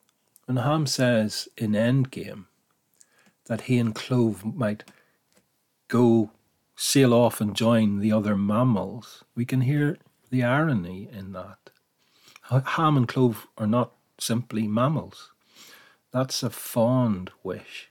When 0.47 0.57
Ham 0.57 0.87
says 0.87 1.47
in 1.59 1.73
Endgame 1.73 2.47
that 3.49 3.63
he 3.63 3.77
and 3.77 3.95
Clov 3.95 4.55
might 4.55 4.83
go 5.88 6.31
sail 6.75 7.14
off 7.14 7.40
and 7.40 7.57
join 7.57 7.99
the 8.00 8.12
other 8.12 8.37
mammals, 8.37 9.25
we 9.35 9.45
can 9.45 9.62
hear 9.62 9.99
the 10.31 10.45
irony 10.45 11.09
in 11.11 11.33
that. 11.33 11.71
Ham 12.50 12.97
and 12.97 13.09
Clov 13.09 13.47
are 13.59 13.66
not 13.66 13.93
simply 14.19 14.66
mammals. 14.66 15.31
That's 16.12 16.43
a 16.43 16.50
fond 16.50 17.31
wish. 17.43 17.88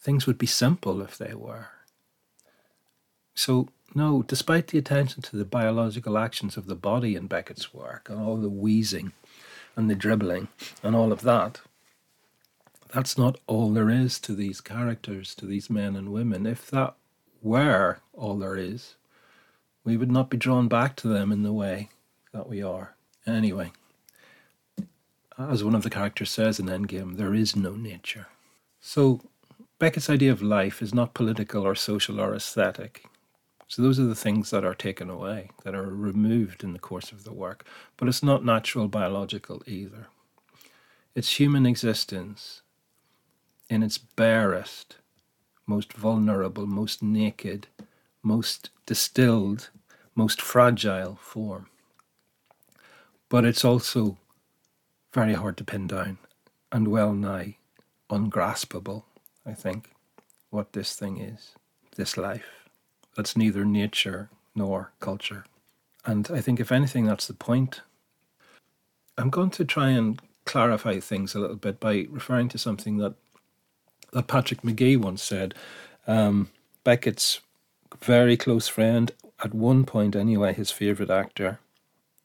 Things 0.00 0.26
would 0.26 0.38
be 0.38 0.46
simple 0.46 1.02
if 1.02 1.18
they 1.18 1.34
were. 1.34 1.68
So, 3.34 3.68
no, 3.94 4.22
despite 4.22 4.68
the 4.68 4.78
attention 4.78 5.22
to 5.22 5.36
the 5.36 5.44
biological 5.44 6.18
actions 6.18 6.56
of 6.56 6.66
the 6.66 6.74
body 6.74 7.14
in 7.14 7.26
Beckett's 7.26 7.72
work, 7.72 8.08
and 8.10 8.20
all 8.20 8.36
the 8.36 8.48
wheezing 8.48 9.12
and 9.76 9.88
the 9.88 9.94
dribbling 9.94 10.48
and 10.82 10.96
all 10.96 11.12
of 11.12 11.22
that, 11.22 11.60
that's 12.92 13.18
not 13.18 13.38
all 13.46 13.70
there 13.70 13.90
is 13.90 14.18
to 14.20 14.34
these 14.34 14.60
characters, 14.60 15.34
to 15.36 15.46
these 15.46 15.68
men 15.68 15.96
and 15.96 16.12
women. 16.12 16.46
If 16.46 16.70
that 16.70 16.94
were 17.42 18.00
all 18.14 18.38
there 18.38 18.56
is, 18.56 18.96
we 19.84 19.96
would 19.96 20.10
not 20.10 20.30
be 20.30 20.36
drawn 20.36 20.68
back 20.68 20.96
to 20.96 21.08
them 21.08 21.32
in 21.32 21.42
the 21.42 21.52
way 21.52 21.88
that 22.32 22.48
we 22.48 22.62
are. 22.62 22.94
Anyway, 23.26 23.72
as 25.38 25.62
one 25.62 25.74
of 25.74 25.82
the 25.82 25.90
characters 25.90 26.30
says 26.30 26.58
in 26.58 26.66
Endgame, 26.66 27.16
there 27.16 27.34
is 27.34 27.54
no 27.54 27.72
nature. 27.74 28.26
So, 28.80 29.20
Beckett's 29.78 30.10
idea 30.10 30.32
of 30.32 30.42
life 30.42 30.82
is 30.82 30.92
not 30.92 31.14
political 31.14 31.64
or 31.64 31.74
social 31.74 32.20
or 32.20 32.34
aesthetic. 32.34 33.04
So, 33.68 33.82
those 33.82 34.00
are 34.00 34.04
the 34.04 34.14
things 34.14 34.50
that 34.50 34.64
are 34.64 34.74
taken 34.74 35.10
away, 35.10 35.50
that 35.62 35.74
are 35.74 35.88
removed 35.88 36.64
in 36.64 36.72
the 36.72 36.78
course 36.78 37.12
of 37.12 37.24
the 37.24 37.32
work. 37.32 37.64
But 37.96 38.08
it's 38.08 38.22
not 38.22 38.44
natural 38.44 38.88
biological 38.88 39.62
either. 39.66 40.08
It's 41.14 41.38
human 41.38 41.66
existence 41.66 42.62
in 43.68 43.82
its 43.82 43.98
barest, 43.98 44.96
most 45.66 45.92
vulnerable, 45.92 46.66
most 46.66 47.02
naked, 47.02 47.68
most 48.22 48.70
distilled, 48.86 49.70
most 50.14 50.40
fragile 50.40 51.16
form. 51.22 51.66
But 53.28 53.44
it's 53.44 53.64
also 53.64 54.16
very 55.12 55.34
hard 55.34 55.56
to 55.58 55.64
pin 55.64 55.86
down 55.86 56.18
and 56.72 56.88
well 56.88 57.12
nigh 57.12 57.56
ungraspable, 58.10 59.04
I 59.44 59.52
think, 59.52 59.90
what 60.50 60.72
this 60.72 60.94
thing 60.96 61.18
is, 61.20 61.52
this 61.96 62.16
life. 62.16 62.68
That's 63.16 63.36
neither 63.36 63.64
nature 63.64 64.30
nor 64.54 64.92
culture. 65.00 65.44
And 66.04 66.28
I 66.32 66.40
think, 66.40 66.60
if 66.60 66.72
anything, 66.72 67.04
that's 67.04 67.26
the 67.26 67.34
point. 67.34 67.82
I'm 69.18 69.30
going 69.30 69.50
to 69.50 69.64
try 69.64 69.90
and 69.90 70.20
clarify 70.44 71.00
things 71.00 71.34
a 71.34 71.40
little 71.40 71.56
bit 71.56 71.80
by 71.80 72.06
referring 72.08 72.48
to 72.50 72.58
something 72.58 72.96
that 72.98 73.14
Patrick 74.26 74.64
Magee 74.64 74.96
once 74.96 75.22
said. 75.22 75.54
Um, 76.06 76.50
Beckett's 76.84 77.40
very 78.00 78.36
close 78.36 78.68
friend, 78.68 79.12
at 79.44 79.54
one 79.54 79.84
point 79.84 80.16
anyway, 80.16 80.52
his 80.52 80.70
favourite 80.70 81.10
actor. 81.10 81.60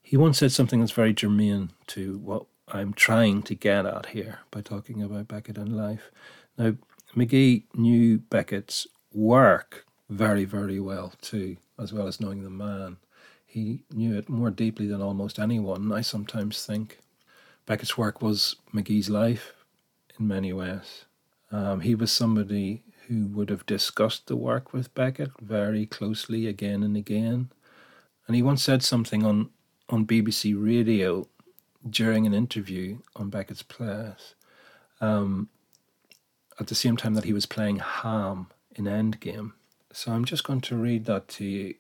He 0.02 0.18
once 0.18 0.38
said 0.38 0.52
something 0.52 0.80
that's 0.80 0.92
very 0.92 1.14
germane 1.14 1.72
to 1.88 2.18
what 2.20 2.46
I'm 2.68 2.94
trying 2.94 3.44
to 3.44 3.56
get 3.56 3.86
at 3.86 4.08
here 4.08 4.40
by 4.52 4.62
talking 4.62 5.02
about 5.02 5.28
Beckett 5.28 5.58
and 5.58 5.76
life. 5.76 6.12
Now, 6.58 6.76
Magee 7.16 7.66
knew 7.74 8.20
Beckett's 8.20 8.88
work 9.14 9.86
very, 10.10 10.46
very 10.46 10.80
well 10.80 11.14
too, 11.22 11.58
as 11.80 11.94
well 11.94 12.08
as 12.08 12.20
knowing 12.20 12.44
the 12.44 12.50
man. 12.50 12.98
He 13.46 13.84
knew 13.92 14.18
it 14.18 14.30
more 14.30 14.50
deeply 14.50 14.88
than 14.88 15.02
almost 15.02 15.40
anyone, 15.40 15.92
I 15.92 16.02
sometimes 16.02 16.66
think. 16.66 17.00
Beckett's 17.66 17.98
work 17.98 18.22
was 18.22 18.56
Magee's 18.72 19.10
life 19.10 19.54
in 20.20 20.28
many 20.28 20.52
ways. 20.54 21.06
Um, 21.54 21.82
he 21.82 21.94
was 21.94 22.12
somebody 22.12 22.82
who 23.08 23.28
would 23.28 23.52
have 23.52 23.66
discussed 23.68 24.26
the 24.26 24.36
work 24.36 24.74
with 24.74 24.94
Beckett 24.96 25.32
very 25.40 25.86
closely 25.86 26.48
again 26.48 26.82
and 26.82 26.98
again. 26.98 27.52
And 28.26 28.36
he 28.36 28.42
once 28.42 28.64
said 28.64 28.82
something 28.82 29.24
on, 29.24 29.52
on 29.88 30.08
BBC 30.08 30.56
Radio 30.58 31.28
during 31.88 32.26
an 32.26 32.34
interview 32.34 32.98
on 33.16 33.30
Beckett's 33.30 33.62
plays 33.62 34.34
um, 35.00 35.50
at 36.60 36.68
the 36.68 36.76
same 36.76 36.98
time 36.98 37.14
that 37.14 37.26
he 37.26 37.34
was 37.34 37.46
playing 37.46 37.78
Ham 37.78 38.48
in 38.76 38.86
Endgame. 38.86 39.52
So 39.92 40.12
I'm 40.12 40.26
just 40.26 40.44
going 40.44 40.62
to 40.62 40.76
read 40.76 41.06
that 41.06 41.28
to 41.30 41.46
you. 41.46 41.76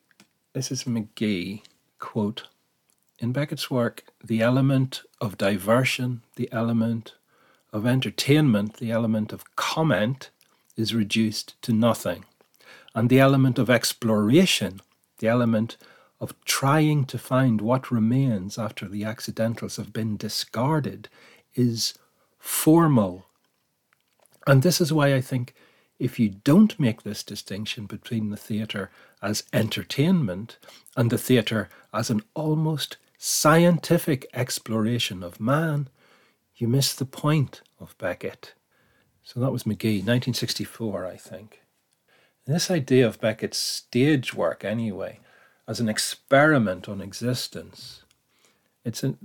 This 0.53 0.71
is 0.71 0.85
Magee, 0.85 1.63
quote, 1.97 2.47
in 3.17 3.31
Beckett's 3.31 3.71
work, 3.71 4.03
the 4.23 4.41
element 4.41 5.01
of 5.19 5.37
diversion, 5.37 6.21
the 6.35 6.47
element 6.51 7.15
of 7.73 7.85
entertainment, 7.87 8.77
the 8.77 8.91
element 8.91 9.33
of 9.33 9.55
comment 9.55 10.29
is 10.77 10.93
reduced 10.93 11.61
to 11.63 11.73
nothing. 11.73 12.23
And 12.95 13.09
the 13.09 13.19
element 13.19 13.57
of 13.57 13.69
exploration, 13.69 14.79
the 15.17 15.27
element 15.27 15.75
of 16.21 16.33
trying 16.45 17.05
to 17.05 17.17
find 17.17 17.59
what 17.59 17.91
remains 17.91 18.57
after 18.57 18.87
the 18.87 19.03
accidentals 19.03 19.77
have 19.77 19.91
been 19.91 20.15
discarded, 20.15 21.09
is 21.55 21.95
formal. 22.37 23.25
And 24.45 24.61
this 24.61 24.79
is 24.79 24.93
why 24.93 25.15
I 25.15 25.21
think 25.21 25.55
if 25.99 26.19
you 26.19 26.29
don't 26.29 26.79
make 26.79 27.03
this 27.03 27.23
distinction 27.23 27.87
between 27.87 28.29
the 28.29 28.37
theatre 28.37 28.91
as 29.21 29.43
entertainment 29.51 30.57
and 30.95 31.09
the 31.09 31.17
theatre 31.17 31.69
as 31.93 32.09
an 32.09 32.21
almost 32.35 32.97
scientific 33.17 34.27
exploration 34.33 35.23
of 35.23 35.39
man, 35.39 35.87
you 36.63 36.69
miss 36.69 36.95
the 36.95 37.03
point 37.03 37.61
of 37.81 37.93
Beckett. 37.97 38.53
So 39.21 39.41
that 39.41 39.51
was 39.51 39.65
Magee, 39.65 39.97
1964, 39.97 41.05
I 41.05 41.17
think. 41.17 41.59
This 42.45 42.71
idea 42.71 43.05
of 43.05 43.19
Beckett's 43.19 43.57
stage 43.57 44.33
work, 44.33 44.63
anyway, 44.63 45.19
as 45.67 45.81
an 45.81 45.89
experiment 45.89 46.87
on 46.87 47.01
existence, 47.01 48.03
it's 48.85 49.03
an 49.03 49.17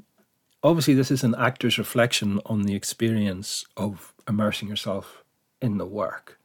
obviously 0.65 0.95
this 0.95 1.13
is 1.13 1.23
an 1.23 1.37
actor's 1.37 1.79
reflection 1.79 2.41
on 2.45 2.63
the 2.63 2.75
experience 2.75 3.65
of 3.77 4.13
immersing 4.29 4.67
yourself 4.67 5.23
in 5.63 5.79
the 5.79 5.87
work. 5.87 6.41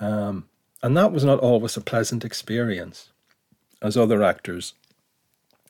Um, 0.00 0.48
and 0.82 0.96
that 0.96 1.12
was 1.12 1.22
not 1.22 1.38
always 1.38 1.76
a 1.76 1.80
pleasant 1.80 2.24
experience, 2.24 3.10
as 3.80 3.96
other 3.96 4.24
actors, 4.24 4.74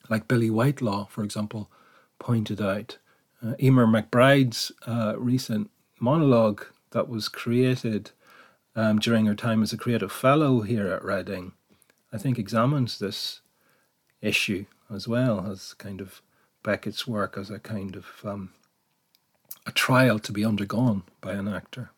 like 0.09 0.27
Billie 0.27 0.49
Whitelaw, 0.49 1.05
for 1.09 1.23
example, 1.23 1.69
pointed 2.17 2.59
out. 2.59 2.97
Uh, 3.43 3.53
Eimear 3.59 3.87
McBride's 3.87 4.71
uh, 4.87 5.15
recent 5.17 5.69
monologue 5.99 6.65
that 6.91 7.09
was 7.09 7.27
created 7.27 8.11
um, 8.75 8.99
during 8.99 9.25
her 9.25 9.35
time 9.35 9.61
as 9.61 9.73
a 9.73 9.77
creative 9.77 10.11
fellow 10.11 10.61
here 10.61 10.87
at 10.87 11.03
Reading, 11.03 11.53
I 12.11 12.17
think 12.17 12.37
examines 12.37 12.99
this 12.99 13.41
issue 14.21 14.65
as 14.93 15.07
well 15.07 15.51
as 15.51 15.73
kind 15.73 16.01
of 16.01 16.21
Beckett's 16.63 17.07
work 17.07 17.37
as 17.37 17.49
a 17.49 17.59
kind 17.59 17.95
of 17.95 18.05
um, 18.23 18.51
a 19.65 19.71
trial 19.71 20.19
to 20.19 20.31
be 20.31 20.45
undergone 20.45 21.03
by 21.21 21.33
an 21.33 21.47
actor. 21.47 21.91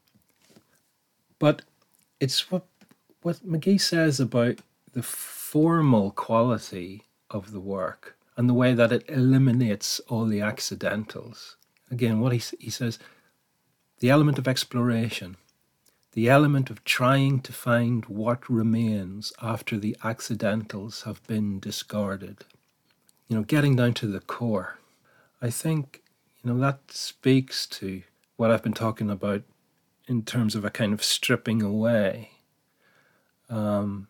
But 1.40 1.62
it's 2.20 2.52
what 2.52 2.66
what 3.22 3.46
Magee 3.46 3.78
says 3.78 4.20
about 4.20 4.60
the 4.94 5.04
formal 5.04 6.12
quality 6.12 7.04
of 7.30 7.52
the 7.52 7.60
work 7.60 8.17
and 8.38 8.48
the 8.48 8.54
way 8.54 8.74
that 8.74 8.94
it 8.94 9.04
eliminates 9.10 10.00
all 10.08 10.26
the 10.26 10.40
accidentals. 10.40 11.58
Again, 11.92 12.22
what 12.22 12.32
he, 12.32 12.42
he 12.60 12.70
says 12.70 13.00
the 14.00 14.10
element 14.10 14.38
of 14.38 14.48
exploration, 14.48 15.36
the 16.14 16.30
element 16.30 16.70
of 16.70 16.84
trying 16.86 17.42
to 17.42 17.52
find 17.52 18.06
what 18.06 18.50
remains 18.50 19.34
after 19.42 19.78
the 19.78 19.98
accidentals 20.04 21.02
have 21.02 21.26
been 21.28 21.60
discarded 21.60 22.46
you 23.28 23.36
know, 23.36 23.44
getting 23.44 23.76
down 23.76 23.94
to 23.96 24.08
the 24.08 24.20
core. 24.20 24.80
I 25.42 25.50
think, 25.50 26.02
you 26.42 26.52
know, 26.52 26.60
that 26.60 26.92
speaks 26.92 27.66
to 27.68 28.04
what 28.38 28.52
I've 28.52 28.64
been 28.64 28.74
talking 28.74 29.10
about 29.10 29.44
in 30.08 30.24
terms 30.24 30.56
of 30.56 30.64
a 30.64 30.70
kind 30.70 30.94
of 30.94 31.04
stripping 31.04 31.62
away 31.62 32.32
um, 33.50 34.08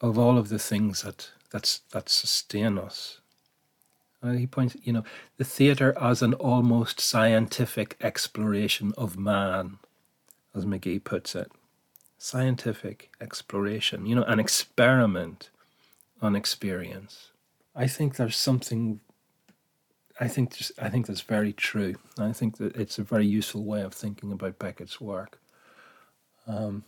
of 0.00 0.18
all 0.18 0.36
of 0.36 0.48
the 0.48 0.58
things 0.58 1.02
that 1.02 1.30
that's 1.50 1.80
that 1.92 2.08
sustain 2.08 2.78
us. 2.78 3.19
Uh, 4.22 4.32
he 4.32 4.46
points, 4.46 4.76
you 4.82 4.92
know, 4.92 5.04
the 5.38 5.44
theatre 5.44 5.96
as 6.00 6.20
an 6.20 6.34
almost 6.34 7.00
scientific 7.00 7.96
exploration 8.00 8.92
of 8.98 9.18
man, 9.18 9.78
as 10.54 10.66
Magee 10.66 10.98
puts 10.98 11.34
it. 11.34 11.50
Scientific 12.18 13.10
exploration, 13.20 14.04
you 14.04 14.14
know, 14.14 14.24
an 14.24 14.38
experiment 14.38 15.48
on 16.20 16.36
experience. 16.36 17.30
I 17.74 17.86
think 17.86 18.16
there's 18.16 18.36
something. 18.36 19.00
I 20.22 20.28
think 20.28 20.54
just, 20.54 20.72
I 20.78 20.90
think 20.90 21.06
that's 21.06 21.22
very 21.22 21.54
true. 21.54 21.94
I 22.18 22.32
think 22.32 22.58
that 22.58 22.76
it's 22.76 22.98
a 22.98 23.02
very 23.02 23.26
useful 23.26 23.64
way 23.64 23.80
of 23.80 23.94
thinking 23.94 24.32
about 24.32 24.58
Beckett's 24.58 25.00
work. 25.00 25.40
Um, 26.46 26.84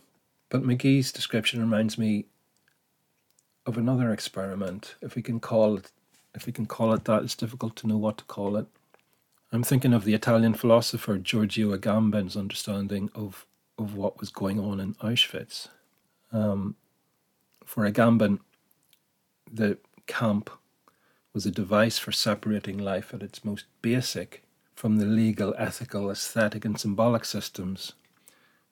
but 0.49 0.61
Magee's 0.61 1.11
description 1.11 1.59
reminds 1.59 1.97
me 1.97 2.25
of 3.65 3.75
another 3.75 4.11
experiment, 4.11 4.95
if 5.01 5.15
we 5.15 5.23
can 5.23 5.39
call 5.39 5.77
it, 5.77 5.91
if 6.35 6.45
we 6.45 6.53
can 6.53 6.65
call 6.65 6.93
it 6.93 7.05
that. 7.05 7.23
It's 7.23 7.35
difficult 7.35 7.75
to 7.77 7.87
know 7.87 7.97
what 7.97 8.17
to 8.17 8.23
call 8.25 8.57
it. 8.57 8.67
I'm 9.51 9.63
thinking 9.63 9.93
of 9.93 10.03
the 10.03 10.15
Italian 10.15 10.55
philosopher 10.55 11.17
Giorgio 11.17 11.75
Agamben's 11.77 12.35
understanding 12.35 13.09
of 13.13 13.45
of 13.77 13.95
what 13.95 14.19
was 14.19 14.29
going 14.29 14.59
on 14.59 14.79
in 14.79 14.93
Auschwitz. 14.95 15.67
Um, 16.31 16.75
for 17.65 17.89
Agamben, 17.89 18.39
the 19.51 19.77
camp 20.05 20.49
was 21.33 21.45
a 21.45 21.51
device 21.51 21.97
for 21.97 22.11
separating 22.11 22.77
life 22.77 23.13
at 23.13 23.23
its 23.23 23.43
most 23.43 23.65
basic 23.81 24.43
from 24.75 24.97
the 24.97 25.05
legal, 25.05 25.55
ethical, 25.57 26.11
aesthetic, 26.11 26.65
and 26.65 26.79
symbolic 26.79 27.25
systems 27.25 27.93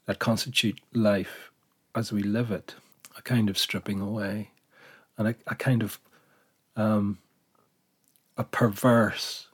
that 0.05 0.19
constitute 0.19 0.79
life 0.93 1.51
as 1.95 2.11
we 2.11 2.21
live 2.23 2.51
it, 2.51 2.75
a 3.17 3.21
kind 3.21 3.49
of 3.49 3.57
stripping 3.57 3.99
away, 3.99 4.51
and 5.17 5.27
a, 5.27 5.35
a 5.47 5.55
kind 5.55 5.83
of 5.83 5.99
um, 6.75 7.17
a 8.37 8.43
perverse 8.43 9.47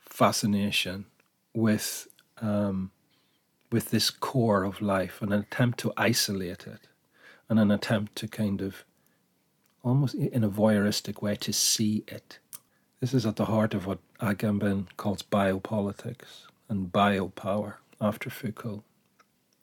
fascination 0.00 1.06
with 1.54 2.08
um, 2.40 2.90
with 3.70 3.90
this 3.90 4.10
core 4.10 4.64
of 4.64 4.82
life, 4.82 5.22
and 5.22 5.32
an 5.32 5.40
attempt 5.40 5.78
to 5.78 5.92
isolate 5.96 6.66
it, 6.66 6.88
and 7.48 7.58
an 7.58 7.70
attempt 7.70 8.16
to 8.16 8.28
kind 8.28 8.60
of 8.60 8.84
almost 9.82 10.14
in 10.14 10.44
a 10.44 10.50
voyeuristic 10.50 11.22
way, 11.22 11.36
to 11.36 11.52
see 11.52 12.04
it. 12.06 12.38
This 13.00 13.14
is 13.14 13.26
at 13.26 13.36
the 13.36 13.46
heart 13.46 13.74
of 13.74 13.86
what 13.86 13.98
Agamben 14.20 14.86
calls 14.96 15.22
biopolitics 15.22 16.46
and 16.68 16.92
biopower 16.92 17.74
after 18.00 18.30
Foucault. 18.30 18.84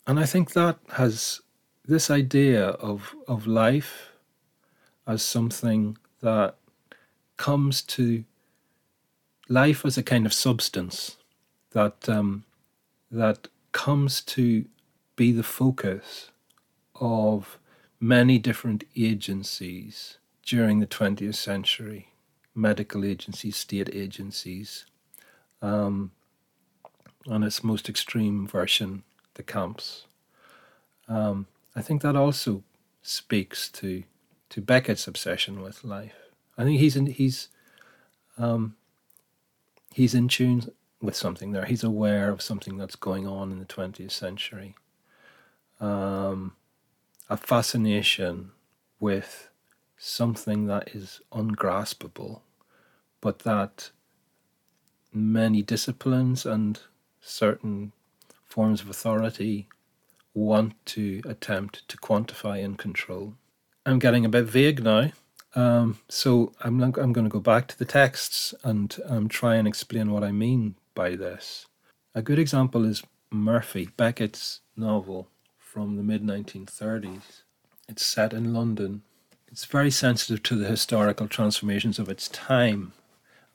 And 0.05 0.19
I 0.19 0.25
think 0.25 0.51
that 0.53 0.77
has 0.89 1.41
this 1.85 2.09
idea 2.09 2.65
of, 2.65 3.15
of 3.27 3.47
life 3.47 4.11
as 5.07 5.21
something 5.23 5.97
that 6.21 6.55
comes 7.39 7.81
to 7.81 8.25
life 9.47 9.85
as 9.85 9.97
a 9.97 10.03
kind 10.03 10.25
of 10.25 10.33
substance 10.33 11.15
that 11.71 12.09
um, 12.09 12.43
that 13.09 13.47
comes 13.71 14.21
to 14.21 14.65
be 15.15 15.31
the 15.31 15.49
focus 15.59 16.29
of 16.95 17.57
many 17.99 18.37
different 18.37 18.83
agencies 18.95 20.17
during 20.45 20.79
the 20.79 20.87
20th 20.87 21.35
century 21.35 22.09
medical 22.53 23.05
agencies, 23.05 23.55
state 23.55 23.89
agencies, 23.93 24.85
um, 25.61 26.11
on 27.27 27.41
its 27.43 27.63
most 27.63 27.87
extreme 27.87 28.45
version, 28.47 29.03
the 29.35 29.43
camps. 29.43 30.05
Um, 31.07 31.47
I 31.73 31.81
think 31.81 32.01
that 32.01 32.17
also 32.17 32.63
speaks 33.01 33.69
to 33.79 34.03
to 34.49 34.61
Beckett's 34.61 35.07
obsession 35.07 35.61
with 35.61 35.83
life. 35.83 36.28
I 36.59 36.65
think 36.65 36.81
he's 36.81 36.97
in, 36.97 37.05
he's 37.05 37.47
um, 38.37 38.75
he's 39.93 40.13
in 40.13 40.27
tune 40.27 40.69
with 41.01 41.15
something 41.15 41.53
there. 41.53 41.63
He's 41.63 41.85
aware 41.85 42.29
of 42.29 42.41
something 42.41 42.77
that's 42.77 42.97
going 42.97 43.25
on 43.25 43.53
in 43.53 43.59
the 43.59 43.65
20th 43.65 44.11
century. 44.11 44.75
Um, 45.79 46.57
a 47.29 47.37
fascination 47.37 48.51
with 48.99 49.49
something 49.97 50.65
that 50.65 50.93
is 50.93 51.21
ungraspable, 51.31 52.41
but 53.21 53.39
that 53.39 53.91
many 55.13 55.61
disciplines 55.61 56.45
and 56.45 56.81
certain 57.21 57.93
forms 58.43 58.81
of 58.81 58.89
authority 58.89 59.69
want 60.33 60.73
to 60.87 61.21
attempt 61.25 61.87
to 61.87 61.95
quantify 61.95 62.63
and 62.63 62.77
control. 62.77 63.35
I'm 63.85 63.99
getting 63.99 64.25
a 64.25 64.29
bit 64.29 64.43
vague 64.43 64.83
now, 64.83 65.11
um, 65.55 65.99
so 66.09 66.53
I'm, 66.61 66.81
I'm 66.81 66.91
going 67.13 67.25
to 67.25 67.29
go 67.29 67.39
back 67.39 67.67
to 67.67 67.77
the 67.77 67.85
texts 67.85 68.53
and 68.63 68.95
um, 69.07 69.27
try 69.27 69.55
and 69.55 69.67
explain 69.67 70.11
what 70.11 70.23
I 70.23 70.31
mean 70.31 70.75
by 70.93 71.15
this. 71.15 71.65
A 72.13 72.21
good 72.21 72.39
example 72.39 72.85
is 72.85 73.03
Murphy, 73.31 73.89
Beckett's 73.97 74.61
novel 74.75 75.27
from 75.57 75.95
the 75.95 76.03
mid 76.03 76.23
1930s. 76.23 77.43
It's 77.87 78.05
set 78.05 78.33
in 78.33 78.53
London. 78.53 79.03
It's 79.51 79.65
very 79.65 79.91
sensitive 79.91 80.43
to 80.43 80.55
the 80.55 80.67
historical 80.67 81.27
transformations 81.27 81.97
of 81.97 82.09
its 82.09 82.27
time, 82.27 82.93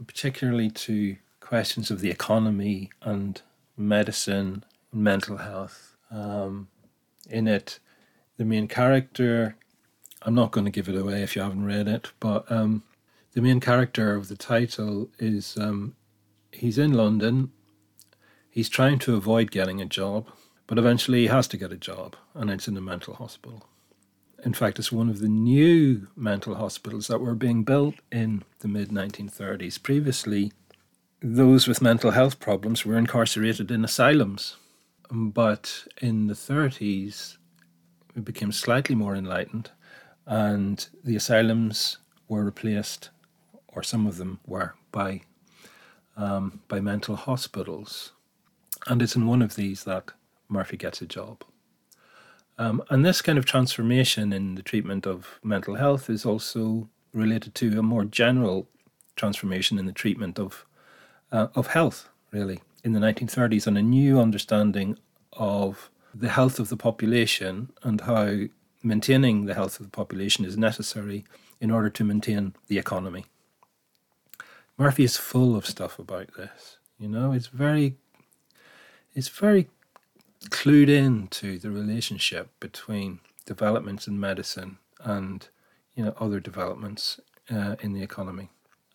particularly 0.05 0.71
to 0.71 1.17
questions 1.41 1.91
of 1.91 2.01
the 2.01 2.11
economy 2.11 2.91
and 3.03 3.41
medicine 3.77 4.65
and 4.93 5.03
mental 5.03 5.37
health. 5.37 5.97
Um, 6.11 6.69
in 7.29 7.47
it, 7.47 7.79
the 8.37 8.45
main 8.45 8.67
character, 8.67 9.57
I'm 10.25 10.35
not 10.35 10.51
going 10.51 10.65
to 10.65 10.71
give 10.71 10.89
it 10.89 10.97
away 10.97 11.23
if 11.23 11.37
you 11.37 11.43
haven't 11.43 11.65
read 11.65 11.87
it, 11.89 12.11
but 12.19 12.51
um, 12.51 12.83
the 13.33 13.43
main 13.43 13.61
character 13.61 14.15
of 14.15 14.29
the 14.29 14.37
title 14.37 15.09
is 15.19 15.57
um, 15.57 15.95
he's 16.51 16.79
in 16.79 16.93
London. 16.93 17.53
He's 18.51 18.69
trying 18.69 18.99
to 19.01 19.17
avoid 19.17 19.51
getting 19.51 19.81
a 19.81 19.87
job 19.87 20.29
but 20.67 20.79
eventually 20.79 21.21
he 21.21 21.27
has 21.27 21.47
to 21.49 21.57
get 21.57 21.73
a 21.73 21.77
job, 21.77 22.17
and 22.35 22.51
it's 22.51 22.69
in 22.69 22.77
a 22.77 22.81
mental 22.81 23.15
hospital. 23.15 23.67
In 24.45 24.55
fact, 24.55 24.79
it's 24.79 24.93
one 24.93 25.09
of 25.09 25.21
the 25.21 25.29
new 25.29 26.09
mental 26.17 26.55
hospitals 26.55 27.07
that 27.09 27.21
were 27.21 27.35
being 27.35 27.65
built 27.65 27.97
in 28.11 28.45
the 28.61 28.69
mid 28.69 28.89
1930s. 28.91 29.83
Previously, 29.83 30.53
those 31.23 31.67
with 31.67 31.83
mental 31.83 32.11
health 32.11 32.41
problems 32.41 32.85
were 32.85 32.99
incarcerated 32.99 33.71
in 33.71 33.85
asylums. 33.85 34.57
but 35.11 35.87
in 36.01 36.27
the 36.29 36.35
30s, 36.35 37.37
we 38.15 38.23
became 38.23 38.51
slightly 38.51 38.95
more 38.95 39.15
enlightened, 39.15 39.71
and 40.27 40.89
the 41.03 41.17
asylums 41.17 41.99
were 42.29 42.45
replaced, 42.45 43.11
or 43.69 43.83
some 43.83 44.07
of 44.07 44.17
them 44.17 44.41
were, 44.47 44.75
by 44.93 45.23
um, 46.17 46.61
by 46.69 46.81
mental 46.81 47.17
hospitals, 47.17 48.13
and 48.87 49.03
it's 49.03 49.17
in 49.17 49.27
one 49.27 49.43
of 49.43 49.57
these 49.57 49.85
that 49.85 50.13
Murphy 50.49 50.77
gets 50.77 51.03
a 51.03 51.07
job. 51.07 51.43
Um, 52.57 52.83
and 52.89 53.05
this 53.05 53.21
kind 53.21 53.37
of 53.37 53.45
transformation 53.45 54.33
in 54.33 54.55
the 54.55 54.63
treatment 54.63 55.07
of 55.07 55.41
mental 55.43 55.75
health 55.75 56.09
is 56.09 56.25
also 56.25 56.89
related 57.13 57.55
to 57.57 57.79
a 57.79 57.83
more 57.83 58.05
general 58.05 58.69
transformation 59.17 59.79
in 59.79 59.87
the 59.87 59.93
treatment 59.93 60.39
of 60.39 60.65
uh, 61.33 61.49
of 61.55 61.69
health, 61.69 62.09
really, 62.31 62.61
in 62.85 62.93
the 62.93 63.01
1930s, 63.01 63.67
and 63.67 63.77
a 63.77 63.83
new 63.83 64.21
understanding 64.21 64.99
of 65.33 65.91
the 66.15 66.29
health 66.29 66.61
of 66.61 66.69
the 66.69 66.77
population 66.77 67.73
and 67.83 68.03
how 68.03 68.45
maintaining 68.85 69.47
the 69.47 69.55
health 69.55 69.81
of 69.81 69.87
the 69.87 69.91
population 69.91 70.45
is 70.45 70.57
necessary 70.57 71.25
in 71.61 71.71
order 71.71 71.91
to 71.91 72.05
maintain 72.05 72.55
the 72.69 72.79
economy. 72.79 73.27
Murphy 74.77 75.05
is 75.05 75.17
full 75.17 75.57
of 75.57 75.67
stuff 75.67 75.99
about 75.99 76.35
this. 76.37 76.79
You 76.99 77.09
know, 77.09 77.33
it's 77.33 77.47
very, 77.47 77.97
it's 79.15 79.29
very 79.29 79.69
clued 80.51 80.89
in 80.89 81.29
to 81.29 81.59
the 81.59 81.71
relationship 81.71 82.51
between 82.61 83.21
developments 83.47 84.07
in 84.07 84.19
medicine 84.19 84.79
and 85.01 85.49
you 85.95 86.05
know 86.05 86.15
other 86.19 86.41
developments 86.41 87.21
uh, 87.51 87.77
in 87.81 87.93
the 87.93 88.03
economy. 88.03 88.51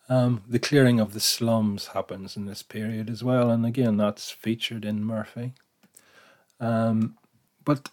Um, 0.10 0.42
the 0.48 0.60
clearing 0.60 1.00
of 1.00 1.14
the 1.14 1.20
slums 1.20 1.88
happens 1.88 2.36
in 2.36 2.46
this 2.46 2.64
period 2.64 3.10
as 3.10 3.24
well, 3.24 3.52
and 3.52 3.66
again 3.66 3.98
that's 3.98 4.32
featured 4.32 4.86
in 4.86 5.04
Murphy. 5.04 5.54
Um, 6.60 7.18
but 7.64 7.90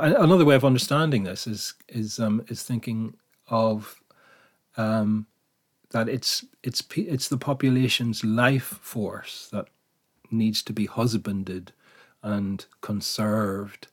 another 0.00 0.44
way 0.44 0.54
of 0.54 0.64
understanding 0.64 1.24
this 1.24 1.46
is 1.46 1.74
is 1.88 2.18
um, 2.18 2.44
is 2.48 2.62
thinking 2.62 3.14
of 3.48 4.00
um, 4.76 5.26
that 5.90 6.08
it's 6.08 6.44
it's 6.62 6.82
it's 6.96 7.28
the 7.28 7.38
population's 7.38 8.24
life 8.24 8.78
force 8.82 9.48
that 9.52 9.66
needs 10.30 10.62
to 10.62 10.72
be 10.72 10.86
husbanded 10.86 11.72
and 12.22 12.66
conserved 12.80 13.88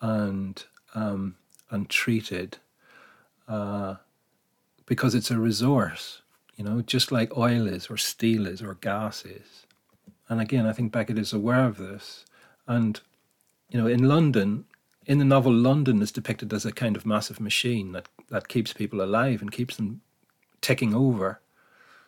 and 0.00 0.64
um, 0.94 1.36
and 1.70 1.88
treated 1.88 2.58
uh, 3.46 3.96
because 4.86 5.14
it's 5.14 5.30
a 5.30 5.38
resource, 5.38 6.22
you 6.56 6.64
know, 6.64 6.80
just 6.82 7.12
like 7.12 7.36
oil 7.36 7.66
is 7.66 7.88
or 7.88 7.96
steel 7.96 8.46
is 8.46 8.62
or 8.62 8.74
gas 8.74 9.24
is. 9.24 9.66
And 10.28 10.40
again, 10.40 10.66
I 10.66 10.72
think 10.72 10.92
Beckett 10.92 11.18
is 11.18 11.32
aware 11.32 11.64
of 11.66 11.78
this. 11.78 12.24
And 12.66 13.00
you 13.70 13.80
know, 13.80 13.86
in 13.86 14.08
London, 14.08 14.64
in 15.08 15.18
the 15.18 15.24
novel, 15.24 15.52
London 15.52 16.02
is 16.02 16.12
depicted 16.12 16.52
as 16.52 16.66
a 16.66 16.70
kind 16.70 16.94
of 16.94 17.06
massive 17.06 17.40
machine 17.40 17.92
that, 17.92 18.08
that 18.28 18.48
keeps 18.48 18.74
people 18.74 19.00
alive 19.00 19.40
and 19.40 19.50
keeps 19.50 19.76
them 19.76 20.02
ticking 20.60 20.94
over 20.94 21.40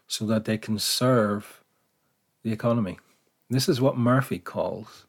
so 0.07 0.27
that 0.27 0.45
they 0.45 0.59
can 0.59 0.79
serve 0.79 1.63
the 2.43 2.53
economy. 2.53 2.99
This 3.49 3.71
is 3.71 3.81
what 3.81 3.97
Murphy 3.97 4.39
calls 4.39 5.07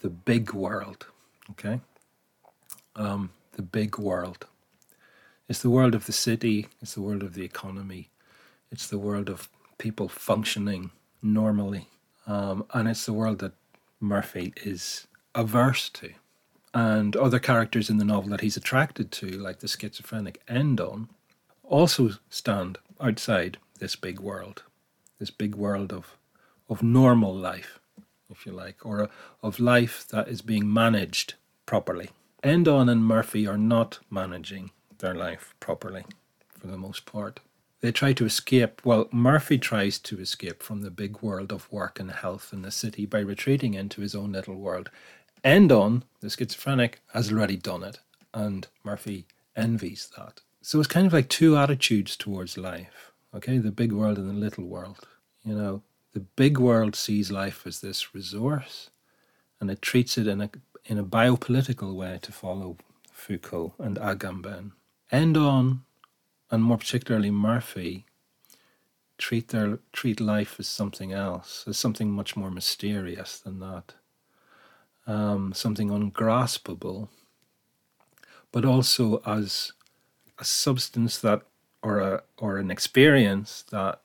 the 0.00 0.08
big 0.08 0.54
world. 0.54 1.06
Okay? 1.50 1.80
Um, 2.96 3.30
the 3.52 3.62
big 3.62 3.98
world. 3.98 4.46
It's 5.50 5.60
the 5.60 5.70
world 5.70 5.94
of 5.94 6.06
the 6.06 6.12
city, 6.12 6.68
it's 6.80 6.94
the 6.94 7.02
world 7.02 7.22
of 7.22 7.34
the 7.34 7.44
economy, 7.44 8.08
it's 8.70 8.86
the 8.86 8.98
world 8.98 9.28
of 9.28 9.50
people 9.76 10.08
functioning 10.08 10.92
normally. 11.20 11.88
Um, 12.26 12.64
and 12.72 12.88
it's 12.88 13.04
the 13.04 13.12
world 13.12 13.40
that 13.40 13.52
Murphy 14.00 14.54
is 14.64 15.06
averse 15.34 15.90
to. 15.90 16.12
And 16.74 17.16
other 17.16 17.38
characters 17.38 17.90
in 17.90 17.98
the 17.98 18.04
novel 18.04 18.30
that 18.30 18.40
he's 18.40 18.56
attracted 18.56 19.12
to, 19.12 19.26
like 19.26 19.60
the 19.60 19.68
schizophrenic 19.68 20.44
Endon, 20.46 21.08
also 21.62 22.12
stand 22.30 22.78
outside 23.00 23.58
this 23.78 23.96
big 23.96 24.20
world, 24.20 24.62
this 25.18 25.30
big 25.30 25.54
world 25.54 25.92
of, 25.92 26.16
of 26.68 26.82
normal 26.82 27.34
life, 27.34 27.78
if 28.30 28.46
you 28.46 28.52
like, 28.52 28.86
or 28.86 29.10
of 29.42 29.60
life 29.60 30.06
that 30.08 30.28
is 30.28 30.40
being 30.40 30.72
managed 30.72 31.34
properly. 31.66 32.10
Endon 32.42 32.90
and 32.90 33.04
Murphy 33.04 33.46
are 33.46 33.58
not 33.58 33.98
managing 34.10 34.70
their 34.98 35.14
life 35.14 35.54
properly 35.60 36.04
for 36.58 36.68
the 36.68 36.78
most 36.78 37.04
part. 37.06 37.40
They 37.80 37.90
try 37.90 38.12
to 38.12 38.24
escape. 38.24 38.80
Well, 38.84 39.08
Murphy 39.10 39.58
tries 39.58 39.98
to 40.00 40.20
escape 40.20 40.62
from 40.62 40.82
the 40.82 40.90
big 40.90 41.20
world 41.20 41.52
of 41.52 41.70
work 41.72 41.98
and 41.98 42.10
health 42.12 42.52
in 42.52 42.62
the 42.62 42.70
city 42.70 43.06
by 43.06 43.18
retreating 43.18 43.74
into 43.74 44.00
his 44.00 44.14
own 44.14 44.32
little 44.32 44.54
world. 44.54 44.88
Endon, 45.44 46.02
the 46.20 46.30
schizophrenic, 46.30 47.00
has 47.12 47.32
already 47.32 47.56
done 47.56 47.82
it, 47.82 47.98
and 48.32 48.68
Murphy 48.84 49.26
envies 49.56 50.08
that. 50.16 50.40
So 50.60 50.78
it's 50.78 50.88
kind 50.88 51.06
of 51.06 51.12
like 51.12 51.28
two 51.28 51.56
attitudes 51.56 52.16
towards 52.16 52.56
life, 52.56 53.12
okay? 53.34 53.58
The 53.58 53.72
big 53.72 53.92
world 53.92 54.18
and 54.18 54.28
the 54.28 54.34
little 54.34 54.64
world. 54.64 55.08
You 55.44 55.54
know, 55.54 55.82
the 56.12 56.20
big 56.20 56.58
world 56.58 56.94
sees 56.94 57.32
life 57.32 57.66
as 57.66 57.80
this 57.80 58.14
resource, 58.14 58.90
and 59.60 59.70
it 59.70 59.82
treats 59.82 60.16
it 60.16 60.26
in 60.26 60.40
a 60.40 60.50
in 60.84 60.98
a 60.98 61.04
biopolitical 61.04 61.94
way, 61.94 62.18
to 62.22 62.32
follow 62.32 62.76
Foucault 63.12 63.74
and 63.78 63.96
Agamben. 63.98 64.72
Endon, 65.12 65.82
and 66.50 66.64
more 66.64 66.78
particularly 66.78 67.30
Murphy, 67.30 68.04
treat 69.16 69.48
their 69.48 69.78
treat 69.92 70.20
life 70.20 70.56
as 70.58 70.66
something 70.66 71.12
else, 71.12 71.64
as 71.68 71.78
something 71.78 72.10
much 72.10 72.36
more 72.36 72.50
mysterious 72.50 73.38
than 73.38 73.60
that 73.60 73.94
um, 75.06 75.52
something 75.52 75.90
ungraspable, 75.90 77.08
but 78.50 78.64
also 78.64 79.22
as 79.26 79.72
a 80.38 80.44
substance 80.44 81.18
that, 81.18 81.42
or 81.82 81.98
a 81.98 82.22
or 82.38 82.58
an 82.58 82.70
experience 82.70 83.64
that 83.70 84.00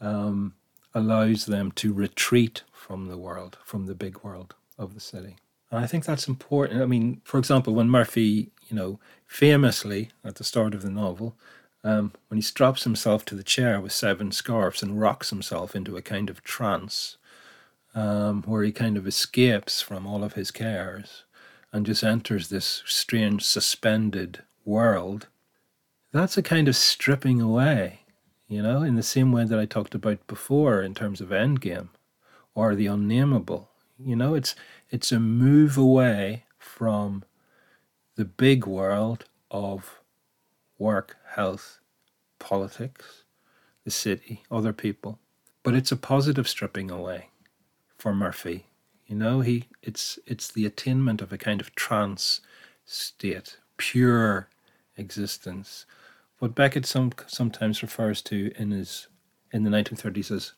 um, 0.00 0.54
allows 0.94 1.46
them 1.46 1.72
to 1.72 1.92
retreat 1.92 2.62
from 2.72 3.08
the 3.08 3.18
world, 3.18 3.58
from 3.64 3.86
the 3.86 3.94
big 3.94 4.22
world 4.22 4.54
of 4.78 4.94
the 4.94 5.00
city. 5.00 5.36
And 5.70 5.80
I 5.80 5.86
think 5.86 6.04
that's 6.04 6.28
important. 6.28 6.82
I 6.82 6.86
mean, 6.86 7.20
for 7.24 7.38
example, 7.38 7.74
when 7.74 7.90
Murphy, 7.90 8.50
you 8.68 8.76
know, 8.76 8.98
famously 9.26 10.10
at 10.24 10.36
the 10.36 10.44
start 10.44 10.74
of 10.74 10.82
the 10.82 10.90
novel, 10.90 11.36
um, 11.84 12.12
when 12.28 12.38
he 12.38 12.42
straps 12.42 12.84
himself 12.84 13.24
to 13.26 13.34
the 13.34 13.42
chair 13.42 13.80
with 13.80 13.92
seven 13.92 14.32
scarves 14.32 14.82
and 14.82 15.00
rocks 15.00 15.30
himself 15.30 15.76
into 15.76 15.96
a 15.96 16.02
kind 16.02 16.30
of 16.30 16.42
trance, 16.42 17.16
um, 17.94 18.42
where 18.42 18.62
he 18.62 18.72
kind 18.72 18.96
of 18.96 19.06
escapes 19.06 19.80
from 19.80 20.06
all 20.06 20.22
of 20.22 20.34
his 20.34 20.50
cares 20.50 21.24
and 21.72 21.86
just 21.86 22.04
enters 22.04 22.48
this 22.48 22.82
strange 22.86 23.44
suspended 23.44 24.42
world, 24.64 25.28
that's 26.12 26.38
a 26.38 26.42
kind 26.42 26.68
of 26.68 26.76
stripping 26.76 27.40
away, 27.40 28.00
you 28.46 28.62
know, 28.62 28.82
in 28.82 28.96
the 28.96 29.02
same 29.02 29.32
way 29.32 29.44
that 29.44 29.58
I 29.58 29.66
talked 29.66 29.94
about 29.94 30.26
before 30.26 30.82
in 30.82 30.94
terms 30.94 31.20
of 31.20 31.28
Endgame 31.28 31.88
or 32.54 32.74
the 32.74 32.86
unnameable. 32.86 33.70
You 33.98 34.16
know, 34.16 34.34
it's 34.34 34.54
it's 34.90 35.12
a 35.12 35.18
move 35.18 35.76
away 35.76 36.44
from 36.58 37.24
the 38.14 38.24
big 38.24 38.66
world 38.66 39.24
of 39.50 40.00
work, 40.78 41.16
health, 41.34 41.80
politics, 42.38 43.24
the 43.84 43.90
city, 43.90 44.44
other 44.50 44.72
people. 44.72 45.18
But 45.62 45.74
it's 45.74 45.92
a 45.92 45.96
positive 45.96 46.48
stripping 46.48 46.90
away 46.90 47.28
for 47.98 48.14
Murphy. 48.14 48.66
You 49.06 49.16
know, 49.16 49.40
he 49.40 49.64
it's 49.82 50.18
it's 50.26 50.48
the 50.50 50.66
attainment 50.66 51.22
of 51.22 51.32
a 51.32 51.38
kind 51.38 51.60
of 51.60 51.74
trance 51.74 52.40
state, 52.84 53.58
pure 53.76 54.48
existence. 54.96 55.86
What 56.38 56.54
Beckett 56.54 56.86
some, 56.86 57.12
sometimes 57.26 57.82
refers 57.82 58.22
to 58.22 58.52
in 58.56 58.70
his 58.70 59.08
in 59.52 59.64
the 59.64 59.70
1930s 59.70 60.30
as 60.30 60.52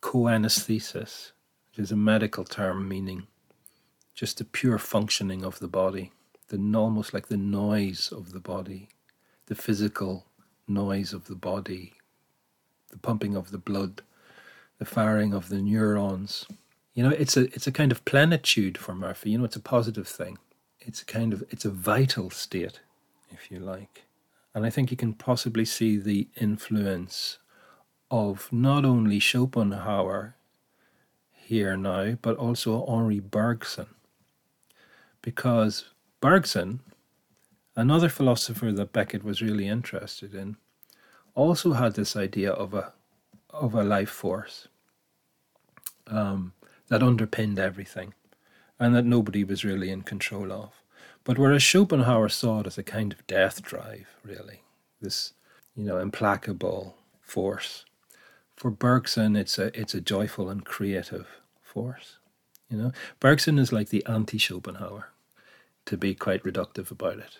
coenaesthesis, 0.00 1.32
which 1.70 1.78
is 1.78 1.92
a 1.92 1.96
medical 1.96 2.44
term 2.44 2.88
meaning 2.88 3.26
just 4.14 4.38
the 4.38 4.44
pure 4.44 4.78
functioning 4.78 5.44
of 5.44 5.58
the 5.58 5.68
body, 5.68 6.12
the 6.48 6.78
almost 6.78 7.12
like 7.12 7.26
the 7.26 7.36
noise 7.36 8.12
of 8.12 8.32
the 8.32 8.40
body, 8.40 8.88
the 9.46 9.54
physical 9.54 10.26
noise 10.68 11.12
of 11.12 11.26
the 11.26 11.34
body, 11.34 11.94
the 12.90 12.98
pumping 12.98 13.34
of 13.34 13.50
the 13.50 13.58
blood, 13.58 14.02
the 14.78 14.84
firing 14.84 15.32
of 15.32 15.48
the 15.48 15.60
neurons. 15.60 16.46
You 16.94 17.02
know, 17.02 17.10
it's 17.10 17.36
a 17.36 17.42
it's 17.54 17.66
a 17.66 17.72
kind 17.72 17.92
of 17.92 18.04
plenitude 18.04 18.78
for 18.78 18.94
Murphy. 18.94 19.30
You 19.30 19.38
know, 19.38 19.44
it's 19.44 19.56
a 19.56 19.60
positive 19.60 20.08
thing. 20.08 20.38
It's 20.80 21.02
a 21.02 21.06
kind 21.06 21.32
of 21.32 21.42
it's 21.50 21.64
a 21.64 21.70
vital 21.70 22.30
state, 22.30 22.80
if 23.30 23.50
you 23.50 23.58
like. 23.58 24.04
And 24.54 24.64
I 24.64 24.70
think 24.70 24.90
you 24.90 24.96
can 24.96 25.14
possibly 25.14 25.64
see 25.64 25.96
the 25.96 26.28
influence 26.40 27.38
of 28.10 28.48
not 28.52 28.84
only 28.84 29.18
Schopenhauer 29.18 30.36
here 31.32 31.76
now, 31.76 32.16
but 32.22 32.36
also 32.36 32.84
Henri 32.86 33.18
Bergson. 33.18 33.86
Because 35.20 35.86
Bergson, 36.20 36.80
another 37.74 38.08
philosopher 38.08 38.70
that 38.72 38.92
Beckett 38.92 39.24
was 39.24 39.42
really 39.42 39.66
interested 39.66 40.34
in, 40.34 40.56
also 41.34 41.72
had 41.72 41.94
this 41.94 42.14
idea 42.14 42.52
of 42.52 42.72
a 42.74 42.92
of 43.54 43.74
a 43.74 43.84
life 43.84 44.10
force 44.10 44.68
um, 46.08 46.52
that 46.88 47.02
underpinned 47.02 47.58
everything. 47.58 48.14
and 48.78 48.94
that 48.94 49.04
nobody 49.04 49.44
was 49.44 49.64
really 49.64 49.90
in 49.90 50.02
control 50.02 50.52
of. 50.52 50.82
But 51.24 51.38
whereas 51.38 51.62
Schopenhauer 51.62 52.28
saw 52.28 52.60
it 52.60 52.66
as 52.66 52.78
a 52.78 52.82
kind 52.82 53.12
of 53.12 53.26
death 53.26 53.62
drive, 53.62 54.08
really, 54.22 54.62
this 55.00 55.32
you 55.74 55.84
know 55.84 55.98
implacable 55.98 56.96
force. 57.22 57.84
For 58.56 58.70
Bergson, 58.70 59.36
it's 59.36 59.58
a 59.58 59.78
it's 59.78 59.94
a 59.94 60.00
joyful 60.00 60.50
and 60.50 60.64
creative 60.64 61.40
force. 61.62 62.18
You 62.68 62.78
know, 62.78 62.92
Bergson 63.20 63.58
is 63.58 63.72
like 63.72 63.88
the 63.90 64.04
anti-Schopenhauer, 64.06 65.10
to 65.86 65.96
be 65.96 66.14
quite 66.14 66.42
reductive 66.42 66.90
about 66.90 67.18
it. 67.18 67.38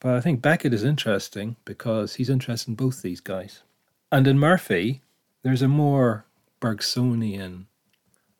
But 0.00 0.14
I 0.14 0.20
think 0.20 0.40
Beckett 0.42 0.72
is 0.74 0.82
interesting 0.82 1.56
because 1.64 2.14
he's 2.14 2.30
interested 2.30 2.70
in 2.70 2.74
both 2.74 3.02
these 3.02 3.20
guys. 3.20 3.62
And 4.10 4.26
in 4.26 4.38
Murphy, 4.38 5.02
there's 5.42 5.62
a 5.62 5.68
more 5.68 6.24
Bergsonian 6.60 7.66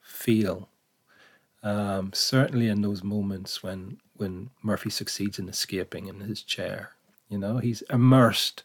feel. 0.00 0.68
Um, 1.62 2.12
certainly 2.14 2.68
in 2.68 2.80
those 2.80 3.04
moments 3.04 3.62
when 3.62 3.98
when 4.16 4.50
Murphy 4.62 4.90
succeeds 4.90 5.38
in 5.38 5.48
escaping 5.48 6.06
in 6.06 6.20
his 6.20 6.42
chair. 6.42 6.90
You 7.28 7.38
know, 7.38 7.56
he's 7.56 7.82
immersed 7.82 8.64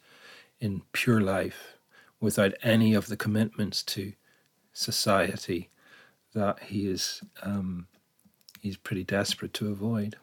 in 0.59 0.81
pure 0.91 1.21
life 1.21 1.77
without 2.19 2.53
any 2.61 2.93
of 2.93 3.07
the 3.07 3.15
commitments 3.15 3.83
to 3.83 4.13
society 4.73 5.69
that 6.33 6.59
he 6.63 6.87
is 6.87 7.21
um, 7.41 7.87
he's 8.59 8.77
pretty 8.77 9.03
desperate 9.03 9.53
to 9.53 9.71
avoid. 9.71 10.17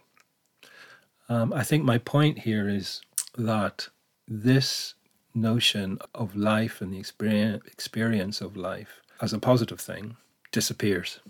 Um, 1.29 1.53
I 1.53 1.63
think 1.63 1.85
my 1.85 1.99
point 1.99 2.41
here 2.41 2.69
is 2.69 3.01
that 3.39 3.89
this 4.29 4.95
notion 5.35 5.99
of 6.15 6.37
life 6.37 6.81
and 6.81 6.93
the 6.93 6.99
experience, 6.99 7.67
experience 7.67 8.41
of 8.41 8.57
life 8.57 9.01
as 9.21 9.33
a 9.33 9.39
positive 9.39 9.81
thing 9.81 10.17
disappears 10.51 11.21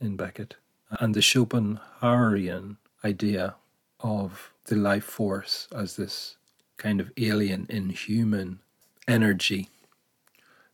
in 0.00 0.16
Beckett. 0.16 0.56
And 0.90 1.14
the 1.14 1.20
Schopenhauerian 1.20 2.76
idea 3.04 3.54
of 4.00 4.52
the 4.64 4.76
life 4.76 5.04
force 5.04 5.68
as 5.74 5.96
this 5.96 6.36
kind 6.76 7.00
of 7.00 7.12
alien, 7.16 7.66
inhuman 7.68 8.60
energy 9.06 9.68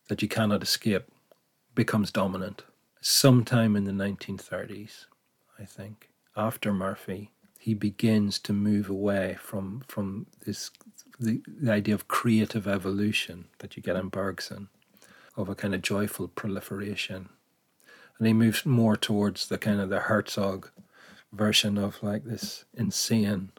that 0.09 0.23
you 0.23 0.29
cannot 0.29 0.63
escape 0.63 1.05
becomes 1.75 2.11
dominant. 2.11 2.63
Sometime 3.01 3.77
in 3.77 3.85
the 3.85 3.93
1930s, 3.93 5.07
I 5.59 5.65
think, 5.65 6.11
after 6.37 6.73
Murphy, 6.73 7.31
he 7.59 7.75
begins 7.75 8.39
to 8.41 8.53
move 8.53 8.89
away 8.89 9.37
from 9.41 9.83
from 9.89 10.27
this 10.45 10.71
the, 11.19 11.43
the 11.47 11.73
idea 11.73 11.95
of 11.95 12.09
creative 12.09 12.67
evolution 12.67 13.47
that 13.59 13.77
you 13.77 13.83
get 13.83 13.97
in 13.97 14.09
Bergson, 14.09 14.69
of 15.37 15.49
a 15.49 15.55
kind 15.55 15.75
of 15.75 15.83
joyful 15.83 16.29
proliferation. 16.29 17.29
And 18.19 18.27
he 18.27 18.33
moves 18.33 18.65
more 18.65 18.97
towards 18.97 19.49
the 19.49 19.59
kind 19.59 19.81
of 19.81 19.91
the 19.91 20.01
Herzog 20.01 20.71
version 21.33 21.77
of 21.77 22.03
like 22.03 22.25
this 22.25 22.65
insane 22.75 23.51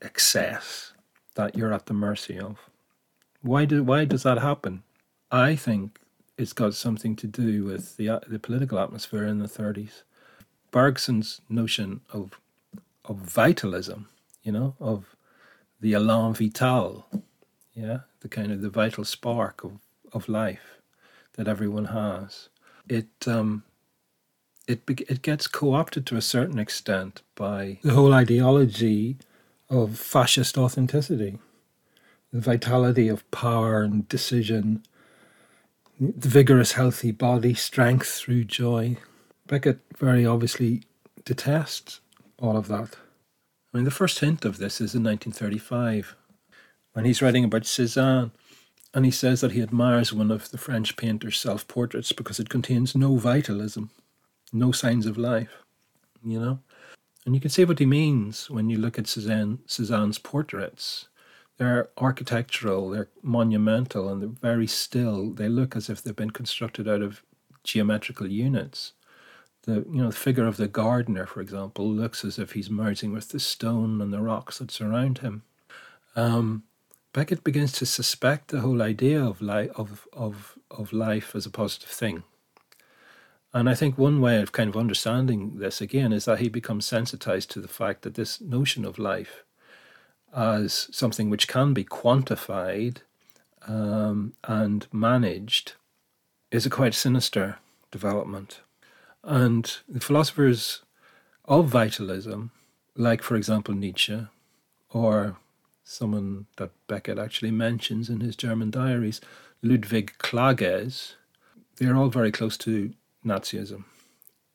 excess 0.00 0.92
that 1.34 1.56
you're 1.56 1.72
at 1.72 1.86
the 1.86 1.94
mercy 1.94 2.38
of. 2.38 2.58
Why 3.40 3.64
do 3.64 3.82
why 3.82 4.04
does 4.04 4.22
that 4.22 4.38
happen? 4.38 4.82
I 5.30 5.56
think 5.56 5.98
it's 6.36 6.52
got 6.52 6.74
something 6.74 7.16
to 7.16 7.26
do 7.26 7.64
with 7.64 7.96
the 7.96 8.20
the 8.26 8.38
political 8.38 8.78
atmosphere 8.78 9.24
in 9.24 9.38
the 9.38 9.48
30s. 9.48 10.02
Bergson's 10.70 11.40
notion 11.48 12.02
of 12.12 12.40
of 13.04 13.16
vitalism, 13.16 14.08
you 14.42 14.52
know, 14.52 14.74
of 14.78 15.16
the 15.82 15.92
elan 15.94 16.32
vital, 16.32 17.06
yeah, 17.74 17.98
the 18.20 18.28
kind 18.28 18.52
of 18.52 18.62
the 18.62 18.70
vital 18.70 19.04
spark 19.04 19.64
of, 19.64 19.72
of 20.12 20.28
life 20.28 20.80
that 21.34 21.48
everyone 21.48 21.86
has. 21.86 22.48
It 22.88 23.10
um, 23.26 23.64
it 24.66 24.82
it 24.88 25.22
gets 25.22 25.46
co-opted 25.48 26.06
to 26.06 26.16
a 26.16 26.22
certain 26.22 26.58
extent 26.58 27.22
by 27.34 27.78
the 27.82 27.94
whole 27.94 28.14
ideology 28.14 29.16
of 29.68 29.98
fascist 29.98 30.56
authenticity, 30.56 31.38
the 32.32 32.40
vitality 32.40 33.08
of 33.08 33.28
power 33.32 33.82
and 33.82 34.08
decision, 34.08 34.84
the 35.98 36.28
vigorous, 36.28 36.72
healthy 36.72 37.10
body, 37.10 37.54
strength 37.54 38.08
through 38.08 38.44
joy. 38.44 38.96
Beckett 39.48 39.80
very 39.98 40.24
obviously 40.24 40.84
detests 41.24 42.00
all 42.38 42.56
of 42.56 42.68
that. 42.68 42.96
I 43.72 43.78
mean, 43.78 43.84
the 43.84 43.90
first 43.90 44.18
hint 44.18 44.44
of 44.44 44.58
this 44.58 44.80
is 44.80 44.94
in 44.94 45.02
1935 45.02 46.14
when 46.92 47.06
he's 47.06 47.22
writing 47.22 47.44
about 47.44 47.62
Cézanne 47.62 48.30
and 48.92 49.04
he 49.06 49.10
says 49.10 49.40
that 49.40 49.52
he 49.52 49.62
admires 49.62 50.12
one 50.12 50.30
of 50.30 50.50
the 50.50 50.58
French 50.58 50.96
painter's 50.96 51.40
self 51.40 51.66
portraits 51.66 52.12
because 52.12 52.38
it 52.38 52.50
contains 52.50 52.94
no 52.94 53.16
vitalism, 53.16 53.90
no 54.52 54.72
signs 54.72 55.06
of 55.06 55.16
life, 55.16 55.62
you 56.22 56.38
know? 56.38 56.58
And 57.24 57.34
you 57.34 57.40
can 57.40 57.50
see 57.50 57.64
what 57.64 57.78
he 57.78 57.86
means 57.86 58.50
when 58.50 58.68
you 58.68 58.76
look 58.76 58.98
at 58.98 59.06
Cézanne, 59.06 59.58
Cézanne's 59.66 60.18
portraits. 60.18 61.08
They're 61.56 61.88
architectural, 61.96 62.90
they're 62.90 63.08
monumental, 63.22 64.08
and 64.08 64.20
they're 64.20 64.50
very 64.50 64.66
still. 64.66 65.30
They 65.30 65.48
look 65.48 65.76
as 65.76 65.88
if 65.88 66.02
they've 66.02 66.16
been 66.16 66.30
constructed 66.30 66.88
out 66.88 67.00
of 67.00 67.22
geometrical 67.64 68.26
units 68.26 68.92
the 69.62 69.84
you 69.90 70.02
know 70.02 70.10
the 70.10 70.16
figure 70.16 70.46
of 70.46 70.56
the 70.56 70.68
gardener, 70.68 71.26
for 71.26 71.40
example, 71.40 71.88
looks 71.88 72.24
as 72.24 72.38
if 72.38 72.52
he's 72.52 72.70
merging 72.70 73.12
with 73.12 73.28
the 73.28 73.40
stone 73.40 74.00
and 74.00 74.12
the 74.12 74.20
rocks 74.20 74.58
that 74.58 74.70
surround 74.70 75.18
him. 75.18 75.42
Um, 76.16 76.64
Beckett 77.12 77.44
begins 77.44 77.72
to 77.72 77.86
suspect 77.86 78.48
the 78.48 78.60
whole 78.60 78.82
idea 78.82 79.22
of 79.22 79.40
life 79.40 79.70
of, 79.76 80.06
of 80.12 80.58
of 80.70 80.92
life 80.92 81.34
as 81.34 81.46
a 81.46 81.50
positive 81.50 81.90
thing. 81.90 82.24
And 83.54 83.68
I 83.68 83.74
think 83.74 83.98
one 83.98 84.20
way 84.22 84.40
of 84.40 84.52
kind 84.52 84.70
of 84.70 84.76
understanding 84.78 85.58
this 85.58 85.80
again 85.82 86.12
is 86.12 86.24
that 86.24 86.38
he 86.38 86.48
becomes 86.48 86.86
sensitized 86.86 87.50
to 87.50 87.60
the 87.60 87.68
fact 87.68 88.02
that 88.02 88.14
this 88.14 88.40
notion 88.40 88.84
of 88.86 88.98
life 88.98 89.44
as 90.34 90.88
something 90.90 91.28
which 91.28 91.48
can 91.48 91.74
be 91.74 91.84
quantified 91.84 92.98
um, 93.68 94.32
and 94.44 94.86
managed 94.90 95.74
is 96.50 96.64
a 96.64 96.70
quite 96.70 96.94
sinister 96.94 97.58
development. 97.90 98.60
And 99.24 99.76
the 99.88 100.00
philosophers 100.00 100.82
of 101.44 101.68
vitalism, 101.68 102.50
like, 102.96 103.22
for 103.22 103.36
example, 103.36 103.74
Nietzsche, 103.74 104.26
or 104.90 105.36
someone 105.84 106.46
that 106.56 106.70
Beckett 106.86 107.18
actually 107.18 107.50
mentions 107.50 108.08
in 108.08 108.20
his 108.20 108.36
German 108.36 108.70
diaries, 108.70 109.20
Ludwig 109.62 110.14
Klages, 110.18 111.14
they're 111.76 111.96
all 111.96 112.08
very 112.08 112.32
close 112.32 112.56
to 112.58 112.92
Nazism 113.24 113.84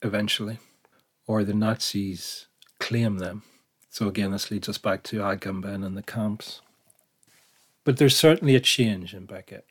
eventually, 0.01 0.59
or 1.25 1.43
the 1.43 1.53
Nazis 1.53 2.47
claim 2.79 3.17
them. 3.17 3.43
So 3.89 4.07
again, 4.07 4.31
this 4.31 4.51
leads 4.51 4.69
us 4.69 4.77
back 4.77 5.03
to 5.03 5.21
Agamben 5.21 5.85
and 5.85 5.97
the 5.97 6.03
camps. 6.03 6.61
But 7.83 7.97
there's 7.97 8.15
certainly 8.15 8.55
a 8.55 8.59
change 8.59 9.13
in 9.13 9.25
Beckett 9.25 9.65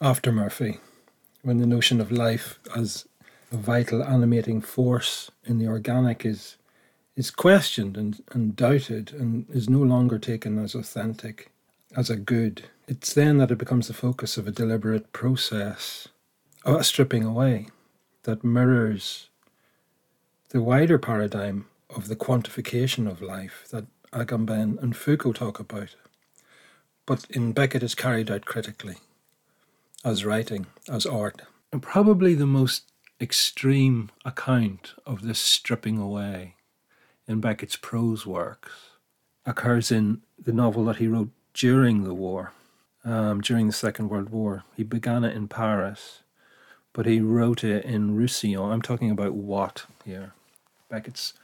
after 0.00 0.32
Murphy, 0.32 0.78
when 1.42 1.58
the 1.58 1.66
notion 1.66 2.00
of 2.00 2.10
life 2.10 2.58
as 2.74 3.06
vital 3.56 4.02
animating 4.02 4.60
force 4.60 5.30
in 5.44 5.58
the 5.58 5.66
organic 5.66 6.24
is 6.24 6.56
is 7.14 7.30
questioned 7.30 7.96
and, 7.96 8.22
and 8.32 8.56
doubted 8.56 9.12
and 9.12 9.46
is 9.50 9.68
no 9.68 9.80
longer 9.80 10.18
taken 10.18 10.58
as 10.58 10.74
authentic, 10.74 11.50
as 11.94 12.08
a 12.08 12.16
good. 12.16 12.62
It's 12.88 13.12
then 13.12 13.38
that 13.38 13.50
it 13.50 13.58
becomes 13.58 13.88
the 13.88 13.94
focus 13.94 14.38
of 14.38 14.48
a 14.48 14.52
deliberate 14.52 15.12
process, 15.12 16.08
a 16.64 16.82
stripping 16.82 17.22
away 17.22 17.68
that 18.22 18.44
mirrors 18.44 19.28
the 20.50 20.62
wider 20.62 20.98
paradigm 20.98 21.66
of 21.94 22.08
the 22.08 22.16
quantification 22.16 23.10
of 23.10 23.20
life 23.20 23.66
that 23.70 23.84
Agamben 24.12 24.82
and 24.82 24.96
Foucault 24.96 25.34
talk 25.34 25.58
about. 25.60 25.96
But 27.06 27.26
in 27.30 27.52
Beckett 27.52 27.82
is 27.82 27.94
carried 27.94 28.30
out 28.30 28.44
critically, 28.44 28.96
as 30.04 30.24
writing, 30.24 30.66
as 30.88 31.04
art. 31.04 31.42
And 31.72 31.82
probably 31.82 32.34
the 32.34 32.46
most 32.46 32.91
extreme 33.22 34.10
account 34.24 34.94
of 35.06 35.22
this 35.22 35.38
stripping 35.38 35.96
away 35.96 36.56
in 37.28 37.40
Beckett's 37.40 37.76
prose 37.76 38.26
works 38.26 38.72
occurs 39.46 39.92
in 39.92 40.22
the 40.42 40.52
novel 40.52 40.84
that 40.86 40.96
he 40.96 41.06
wrote 41.06 41.30
during 41.54 42.02
the 42.02 42.14
war, 42.14 42.52
um, 43.04 43.40
during 43.40 43.68
the 43.68 43.72
Second 43.72 44.08
World 44.08 44.30
War. 44.30 44.64
He 44.76 44.82
began 44.82 45.22
it 45.22 45.36
in 45.36 45.46
Paris, 45.46 46.22
but 46.92 47.06
he 47.06 47.20
wrote 47.20 47.62
it 47.62 47.84
in 47.84 48.16
Roussillon. 48.16 48.72
I'm 48.72 48.82
talking 48.82 49.10
about 49.10 49.34
Watt 49.34 49.86
here, 50.04 50.32
Beckett's 50.90 51.34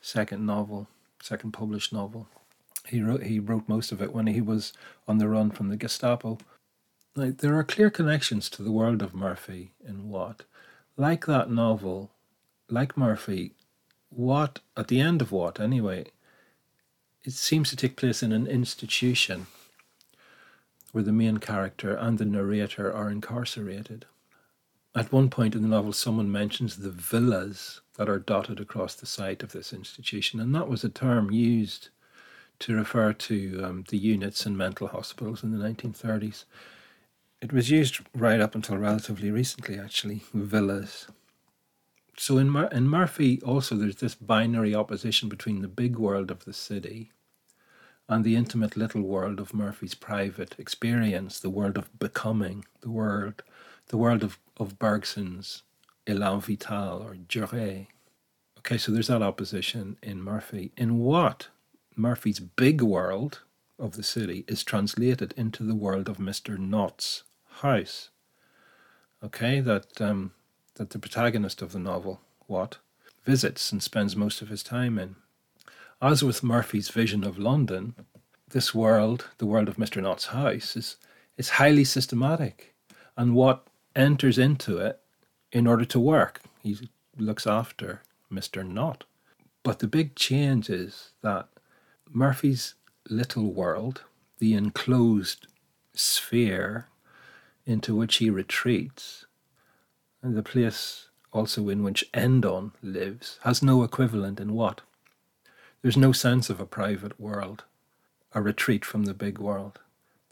second 0.00 0.46
novel, 0.46 0.88
second 1.22 1.52
published 1.52 1.92
novel. 1.92 2.28
He 2.86 3.02
wrote 3.02 3.24
he 3.24 3.40
wrote 3.40 3.68
most 3.68 3.92
of 3.92 4.00
it 4.00 4.14
when 4.14 4.28
he 4.28 4.40
was 4.40 4.72
on 5.06 5.18
the 5.18 5.28
run 5.28 5.50
from 5.50 5.68
the 5.68 5.76
Gestapo. 5.76 6.38
Like, 7.14 7.38
there 7.38 7.58
are 7.58 7.64
clear 7.64 7.90
connections 7.90 8.48
to 8.50 8.62
the 8.62 8.70
world 8.70 9.02
of 9.02 9.14
Murphy 9.14 9.72
in 9.86 10.08
Watt 10.08 10.44
like 10.96 11.26
that 11.26 11.50
novel, 11.50 12.10
like 12.68 12.96
Murphy, 12.96 13.52
Watt, 14.10 14.60
at 14.76 14.88
the 14.88 15.00
end 15.00 15.20
of 15.20 15.32
Watt 15.32 15.60
anyway, 15.60 16.06
it 17.24 17.32
seems 17.32 17.70
to 17.70 17.76
take 17.76 17.96
place 17.96 18.22
in 18.22 18.32
an 18.32 18.46
institution 18.46 19.46
where 20.92 21.04
the 21.04 21.12
main 21.12 21.38
character 21.38 21.94
and 21.94 22.18
the 22.18 22.24
narrator 22.24 22.92
are 22.92 23.10
incarcerated. 23.10 24.06
At 24.94 25.12
one 25.12 25.28
point 25.28 25.54
in 25.54 25.60
the 25.60 25.68
novel, 25.68 25.92
someone 25.92 26.32
mentions 26.32 26.76
the 26.76 26.90
villas 26.90 27.82
that 27.98 28.08
are 28.08 28.18
dotted 28.18 28.60
across 28.60 28.94
the 28.94 29.04
site 29.04 29.42
of 29.42 29.52
this 29.52 29.72
institution, 29.72 30.40
and 30.40 30.54
that 30.54 30.68
was 30.68 30.84
a 30.84 30.88
term 30.88 31.30
used 31.30 31.90
to 32.60 32.74
refer 32.74 33.12
to 33.12 33.62
um, 33.62 33.84
the 33.88 33.98
units 33.98 34.46
in 34.46 34.56
mental 34.56 34.88
hospitals 34.88 35.42
in 35.42 35.52
the 35.52 35.62
1930s. 35.62 36.44
It 37.42 37.52
was 37.52 37.70
used 37.70 38.00
right 38.14 38.40
up 38.40 38.54
until 38.54 38.78
relatively 38.78 39.30
recently, 39.30 39.78
actually, 39.78 40.22
villas. 40.32 41.06
So 42.16 42.38
in, 42.38 42.48
Mur- 42.50 42.70
in 42.72 42.88
Murphy, 42.88 43.42
also, 43.42 43.76
there's 43.76 43.96
this 43.96 44.14
binary 44.14 44.74
opposition 44.74 45.28
between 45.28 45.60
the 45.60 45.68
big 45.68 45.98
world 45.98 46.30
of 46.30 46.46
the 46.46 46.54
city 46.54 47.12
and 48.08 48.24
the 48.24 48.36
intimate 48.36 48.74
little 48.74 49.02
world 49.02 49.38
of 49.38 49.52
Murphy's 49.52 49.94
private 49.94 50.54
experience, 50.58 51.38
the 51.38 51.50
world 51.50 51.76
of 51.76 51.98
becoming, 51.98 52.64
the 52.80 52.90
world, 52.90 53.42
the 53.88 53.98
world 53.98 54.22
of, 54.22 54.38
of 54.56 54.78
Bergson's 54.78 55.62
Elan 56.06 56.40
Vital 56.40 57.02
or 57.02 57.16
Durée. 57.16 57.88
Okay, 58.58 58.78
so 58.78 58.90
there's 58.90 59.08
that 59.08 59.22
opposition 59.22 59.98
in 60.02 60.22
Murphy. 60.22 60.72
In 60.76 60.98
Watt 60.98 61.48
Murphy's 61.94 62.40
big 62.40 62.80
world 62.80 63.40
of 63.78 63.96
the 63.96 64.02
city 64.02 64.44
is 64.48 64.64
translated 64.64 65.34
into 65.36 65.62
the 65.62 65.74
world 65.74 66.08
of 66.08 66.16
Mr. 66.16 66.58
Nott's 66.58 67.24
house. 67.56 68.10
Okay, 69.22 69.60
that 69.60 70.00
um, 70.00 70.32
that 70.74 70.90
the 70.90 70.98
protagonist 70.98 71.62
of 71.62 71.72
the 71.72 71.78
novel, 71.78 72.20
Watt, 72.48 72.78
visits 73.24 73.72
and 73.72 73.82
spends 73.82 74.14
most 74.14 74.42
of 74.42 74.48
his 74.48 74.62
time 74.62 74.98
in. 74.98 75.16
As 76.00 76.22
with 76.22 76.42
Murphy's 76.42 76.90
vision 76.90 77.24
of 77.24 77.38
London, 77.38 77.94
this 78.50 78.74
world, 78.74 79.26
the 79.38 79.46
world 79.46 79.68
of 79.68 79.76
Mr. 79.76 80.02
Nott's 80.02 80.26
house, 80.26 80.76
is, 80.76 80.96
is 81.36 81.50
highly 81.50 81.84
systematic. 81.84 82.74
And 83.16 83.34
Watt 83.34 83.66
enters 83.94 84.38
into 84.38 84.78
it 84.78 85.00
in 85.50 85.66
order 85.66 85.84
to 85.86 85.98
work. 85.98 86.42
He 86.62 86.90
looks 87.16 87.46
after 87.46 88.02
Mr. 88.30 88.66
Nott. 88.66 89.04
But 89.62 89.78
the 89.80 89.88
big 89.88 90.14
change 90.14 90.70
is 90.70 91.10
that 91.22 91.48
Murphy's 92.12 92.74
little 93.08 93.52
world, 93.52 94.02
the 94.38 94.54
enclosed 94.54 95.46
sphere 95.94 96.88
into 97.66 97.94
which 97.94 98.16
he 98.16 98.30
retreats, 98.30 99.26
and 100.22 100.36
the 100.36 100.42
place 100.42 101.08
also 101.36 101.68
in 101.68 101.82
which 101.82 102.10
Endon 102.12 102.72
lives, 102.82 103.38
has 103.42 103.62
no 103.62 103.82
equivalent 103.82 104.40
in 104.40 104.54
Watt? 104.54 104.80
There's 105.82 105.96
no 105.96 106.12
sense 106.12 106.48
of 106.48 106.60
a 106.60 106.66
private 106.66 107.20
world, 107.20 107.64
a 108.32 108.40
retreat 108.40 108.84
from 108.84 109.04
the 109.04 109.14
big 109.14 109.38
world. 109.38 109.78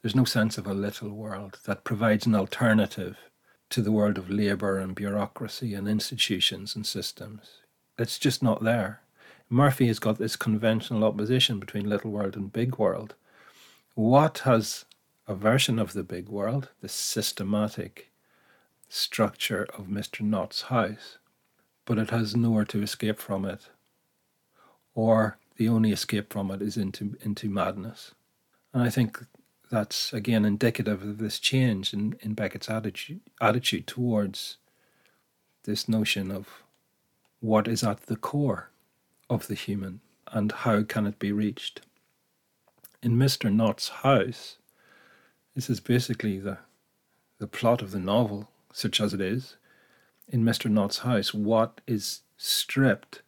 There's 0.01 0.16
no 0.16 0.25
sense 0.25 0.57
of 0.57 0.66
a 0.66 0.75
little 0.75 1.11
world 1.11 1.59
that 1.66 1.85
provides 1.85 2.27
an 2.27 2.35
alternative 2.35 3.18
to 3.70 3.83
the 3.83 3.92
world 3.92 4.18
of 4.18 4.31
labour 4.31 4.79
and 4.79 4.94
bureaucracy 4.94 5.75
and 5.75 5.88
institutions 5.88 6.75
and 6.75 6.87
systems. 6.87 7.59
It's 7.99 8.18
just 8.18 8.42
not 8.42 8.64
there. 8.64 9.01
Murphy 9.51 9.87
has 9.88 9.99
got 9.99 10.18
this 10.18 10.37
conventional 10.37 11.05
opposition 11.05 11.61
between 11.61 11.88
little 11.88 12.11
world 12.11 12.35
and 12.35 12.53
big 12.53 12.79
world. 12.79 13.14
Watt 13.94 14.38
has 14.40 14.85
a 15.27 15.35
version 15.35 15.79
of 15.79 15.93
the 15.93 16.03
big 16.03 16.29
world, 16.29 16.71
the 16.81 16.89
systematic 16.89 18.11
structure 18.89 19.67
of 19.77 19.87
Mr. 19.87 20.21
Nott's 20.21 20.63
house, 20.63 21.19
but 21.85 21.99
it 21.99 22.11
has 22.11 22.37
nowhere 22.37 22.65
to 22.67 22.83
escape 22.83 23.19
from 23.19 23.45
it 23.45 23.69
or 24.95 25.39
the 25.57 25.69
only 25.69 25.93
escape 25.93 26.33
from 26.33 26.51
it 26.51 26.63
is 26.63 26.77
into 26.77 27.17
into 27.23 27.49
madness. 27.49 28.13
And 28.73 28.83
I 28.83 28.91
think 28.91 29.25
that's 29.71 30.13
again 30.13 30.45
indicative 30.45 31.03
of 31.03 31.19
this 31.19 31.39
change 31.39 31.93
in, 31.93 32.17
in 32.21 32.35
Beckett's 32.35 32.71
attitude 32.71 33.21
attitude 33.41 33.87
towards 33.87 34.57
this 35.65 35.89
notion 35.89 36.31
of 36.31 36.63
what 37.41 37.69
is 37.69 37.83
at 37.83 38.03
the 38.03 38.17
core 38.17 38.71
of 39.29 39.47
the 39.47 39.55
human 39.55 40.01
and 40.29 40.53
how 40.53 40.83
can 40.83 41.07
it 41.07 41.19
be 41.19 41.33
reached. 41.33 41.81
In 43.03 43.17
Mr. 43.17 43.53
Nott's 43.53 43.89
house, 43.89 44.57
this 45.55 45.71
is 45.71 45.81
basically 45.81 46.38
the 46.38 46.59
the 47.38 47.47
plot 47.47 47.83
of 47.83 47.90
the 47.90 47.99
novel, 47.99 48.49
such 48.73 49.01
as 49.01 49.12
it 49.12 49.21
is. 49.21 49.57
In 50.29 50.45
Mr. 50.45 50.71
Nott's 50.71 50.99
house, 50.99 51.35
Watt 51.35 51.81
is 51.87 52.21
stripped 52.37 53.23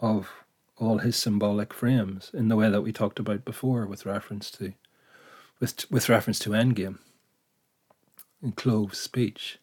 of 0.00 0.30
all 0.76 0.98
his 0.98 1.16
symbolic 1.16 1.72
frames 1.72 2.30
in 2.34 2.48
the 2.48 2.56
way 2.56 2.68
that 2.70 2.82
we 2.82 2.92
talked 2.92 3.18
about 3.18 3.44
before 3.44 3.86
with 3.86 4.06
reference 4.06 4.50
to 4.52 4.72
with 5.60 5.90
with 5.90 6.08
reference 6.08 6.38
to 6.40 6.50
Endgame 6.50 6.98
in 8.42 8.52
Clov's 8.52 8.98
speech. 8.98 9.58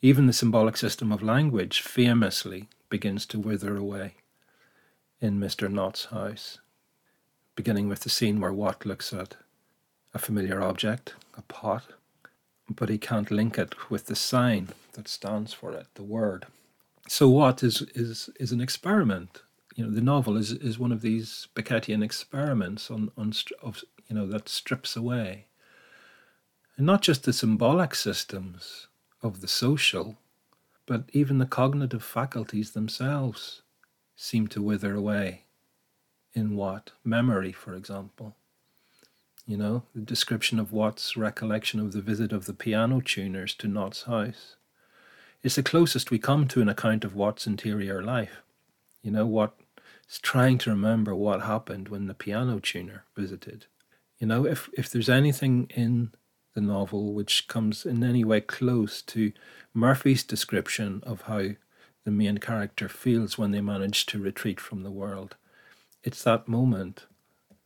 Even 0.00 0.26
the 0.26 0.32
symbolic 0.32 0.76
system 0.76 1.12
of 1.12 1.22
language 1.22 1.80
famously 1.80 2.68
begins 2.90 3.24
to 3.26 3.38
wither 3.38 3.76
away 3.76 4.14
in 5.20 5.38
Mr. 5.38 5.70
Nott's 5.70 6.06
house, 6.06 6.58
beginning 7.54 7.88
with 7.88 8.00
the 8.00 8.10
scene 8.10 8.40
where 8.40 8.52
Watt 8.52 8.84
looks 8.84 9.12
at 9.12 9.36
a 10.14 10.18
familiar 10.18 10.62
object, 10.62 11.14
a 11.36 11.42
pot, 11.42 11.84
but 12.68 12.88
he 12.88 12.98
can't 12.98 13.30
link 13.30 13.58
it 13.58 13.90
with 13.90 14.06
the 14.06 14.16
sign 14.16 14.68
that 14.92 15.08
stands 15.08 15.52
for 15.52 15.72
it, 15.72 15.86
the 15.94 16.02
word. 16.02 16.46
So 17.08 17.28
Watt 17.28 17.62
is 17.62 17.82
is 17.94 18.30
is 18.38 18.52
an 18.52 18.60
experiment 18.60 19.42
you 19.74 19.84
know, 19.84 19.90
the 19.90 20.00
novel 20.00 20.36
is 20.36 20.52
is 20.52 20.78
one 20.78 20.92
of 20.92 21.00
these 21.00 21.48
Beckettian 21.54 22.02
experiments 22.02 22.90
on 22.90 23.10
on 23.16 23.32
of 23.62 23.82
you 24.08 24.16
know 24.16 24.26
that 24.26 24.48
strips 24.48 24.96
away, 24.96 25.46
and 26.76 26.86
not 26.86 27.02
just 27.02 27.24
the 27.24 27.32
symbolic 27.32 27.94
systems 27.94 28.88
of 29.22 29.40
the 29.40 29.48
social, 29.48 30.18
but 30.86 31.04
even 31.12 31.38
the 31.38 31.46
cognitive 31.46 32.04
faculties 32.04 32.72
themselves 32.72 33.62
seem 34.16 34.46
to 34.48 34.62
wither 34.62 34.94
away. 34.94 35.44
In 36.34 36.56
Watt 36.56 36.92
memory, 37.04 37.52
for 37.52 37.74
example. 37.74 38.36
You 39.46 39.56
know, 39.56 39.82
the 39.94 40.00
description 40.00 40.58
of 40.58 40.72
Watt's 40.72 41.16
recollection 41.16 41.80
of 41.80 41.92
the 41.92 42.00
visit 42.00 42.32
of 42.32 42.46
the 42.46 42.54
piano 42.54 43.00
tuners 43.00 43.54
to 43.56 43.68
Nott's 43.68 44.04
house 44.04 44.54
is 45.42 45.56
the 45.56 45.62
closest 45.62 46.10
we 46.10 46.18
come 46.18 46.46
to 46.48 46.62
an 46.62 46.68
account 46.68 47.04
of 47.04 47.16
Watt's 47.16 47.46
interior 47.46 48.02
life. 48.02 48.42
You 49.02 49.10
know, 49.10 49.26
Watt 49.26 49.54
trying 50.20 50.58
to 50.58 50.70
remember 50.70 51.14
what 51.14 51.42
happened 51.42 51.88
when 51.88 52.06
the 52.06 52.14
piano 52.14 52.60
tuner 52.60 53.04
visited. 53.16 53.66
You 54.18 54.26
know, 54.28 54.46
if, 54.46 54.68
if 54.74 54.90
there's 54.90 55.08
anything 55.08 55.68
in 55.74 56.12
the 56.54 56.60
novel 56.60 57.12
which 57.12 57.48
comes 57.48 57.84
in 57.84 58.04
any 58.04 58.24
way 58.24 58.40
close 58.40 59.02
to 59.02 59.32
Murphy's 59.74 60.22
description 60.22 61.02
of 61.04 61.22
how 61.22 61.50
the 62.04 62.10
main 62.10 62.38
character 62.38 62.88
feels 62.88 63.38
when 63.38 63.50
they 63.50 63.60
manage 63.60 64.06
to 64.06 64.20
retreat 64.20 64.60
from 64.60 64.82
the 64.82 64.90
world, 64.90 65.36
it's 66.04 66.22
that 66.22 66.46
moment 66.46 67.06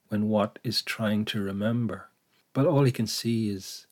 when 0.09 0.29
Watt 0.29 0.59
is 0.63 0.83
trying 0.83 1.25
to 1.27 1.43
remember, 1.43 2.09
but 2.53 2.67
all 2.67 2.85
he 2.85 2.93
can 2.93 3.07
see 3.07 3.51
is 3.51 3.87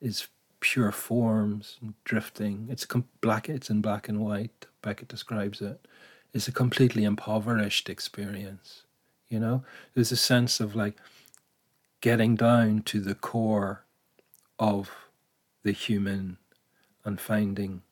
is 0.00 0.28
pure 0.60 0.92
forms 0.92 1.78
drifting. 2.04 2.68
It's 2.70 2.86
black. 3.20 3.48
It's 3.48 3.70
in 3.70 3.80
black 3.80 4.08
and 4.08 4.20
white. 4.20 4.66
Beckett 4.82 5.08
describes 5.08 5.60
it. 5.60 5.80
it 6.32 6.36
is 6.38 6.48
a 6.48 6.52
completely 6.52 7.04
impoverished 7.04 7.88
experience. 7.88 8.84
You 9.28 9.40
know, 9.40 9.64
there's 9.94 10.12
a 10.12 10.16
sense 10.16 10.60
of 10.60 10.74
like 10.74 10.96
getting 12.00 12.36
down 12.36 12.82
to 12.82 13.00
the 13.00 13.14
core 13.14 13.84
of 14.58 14.90
the 15.62 15.72
human 15.72 16.38
and 17.04 17.20
finding 17.20 17.82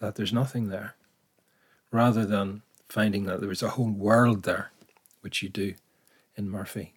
that 0.00 0.14
there's 0.14 0.32
nothing 0.32 0.68
there, 0.68 0.94
rather 1.90 2.24
than 2.24 2.62
finding 2.88 3.24
that 3.24 3.40
there 3.40 3.50
is 3.50 3.62
a 3.62 3.70
whole 3.70 3.90
world 3.90 4.44
there, 4.44 4.70
which 5.20 5.42
you 5.42 5.48
do 5.48 5.74
in 6.38 6.48
Murphy. 6.48 6.94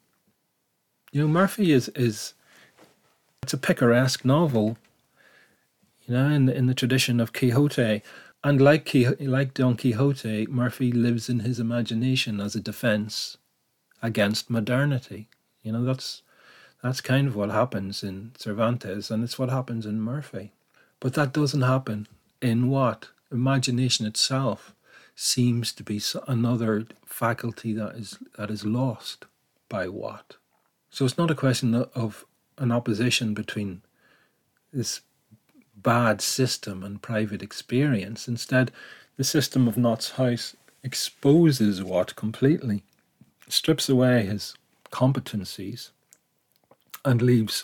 You 1.12 1.21
know, 1.21 1.27
Murphy 1.27 1.73
is 1.73 1.89
is 1.89 2.34
it's 3.43 3.54
a 3.54 3.58
picaresque 3.58 4.23
novel, 4.23 4.77
you 6.06 6.13
know, 6.13 6.30
in 6.30 6.45
the, 6.45 6.56
in 6.56 6.67
the 6.67 6.75
tradition 6.75 7.19
of 7.19 7.34
Quixote, 7.34 8.01
and 8.43 8.62
like 8.62 8.95
like 9.19 9.54
Don 9.54 9.75
Quixote, 9.75 10.47
Murphy 10.47 10.91
lives 10.91 11.28
in 11.28 11.39
his 11.39 11.59
imagination 11.59 12.39
as 12.39 12.55
a 12.55 12.61
defense 12.61 13.38
against 14.01 14.49
modernity. 14.49 15.28
You 15.63 15.74
know, 15.74 15.84
that's 15.84 16.22
that's 16.82 17.01
kind 17.01 17.28
of 17.28 17.36
Watt 17.36 17.51
happens 17.51 18.03
in 18.03 18.32
Cervantes, 18.38 19.11
and 19.11 19.24
it's 19.24 19.38
what 19.38 19.49
happens 19.49 19.86
in 19.86 19.99
Murphy. 19.99 20.53
But 20.99 21.15
that 21.15 21.34
doesn't 21.34 21.63
happen 21.63 22.07
in 22.41 22.70
what 22.70 23.09
imagination 23.32 24.05
itself 24.05 24.74
seems 25.15 25.72
to 25.74 25.84
be 25.84 26.01
another 26.28 26.86
faculty 27.05 27.74
that 27.74 27.95
is 27.95 28.18
that 28.38 28.49
is 28.49 28.65
lost 28.65 29.26
by 29.72 29.88
Watt. 29.88 30.36
So 30.89 31.05
it's 31.05 31.17
not 31.17 31.32
a 31.32 31.36
question 31.36 31.74
of 31.74 32.26
an 32.57 32.74
opposition 32.74 33.34
between 33.34 33.82
this 34.74 34.99
bad 35.76 36.22
system 36.22 36.84
and 36.84 37.01
private 37.01 37.41
experience. 37.41 38.28
Instead, 38.28 38.72
the 39.15 39.24
system 39.24 39.69
of 39.69 39.78
Nott's 39.78 40.11
house 40.11 40.57
exposes 40.84 41.82
Watt 41.82 42.17
completely, 42.17 42.84
strips 43.47 43.88
away 43.88 44.26
his 44.26 44.55
competencies, 44.91 45.91
and 47.05 47.22
leaves 47.22 47.63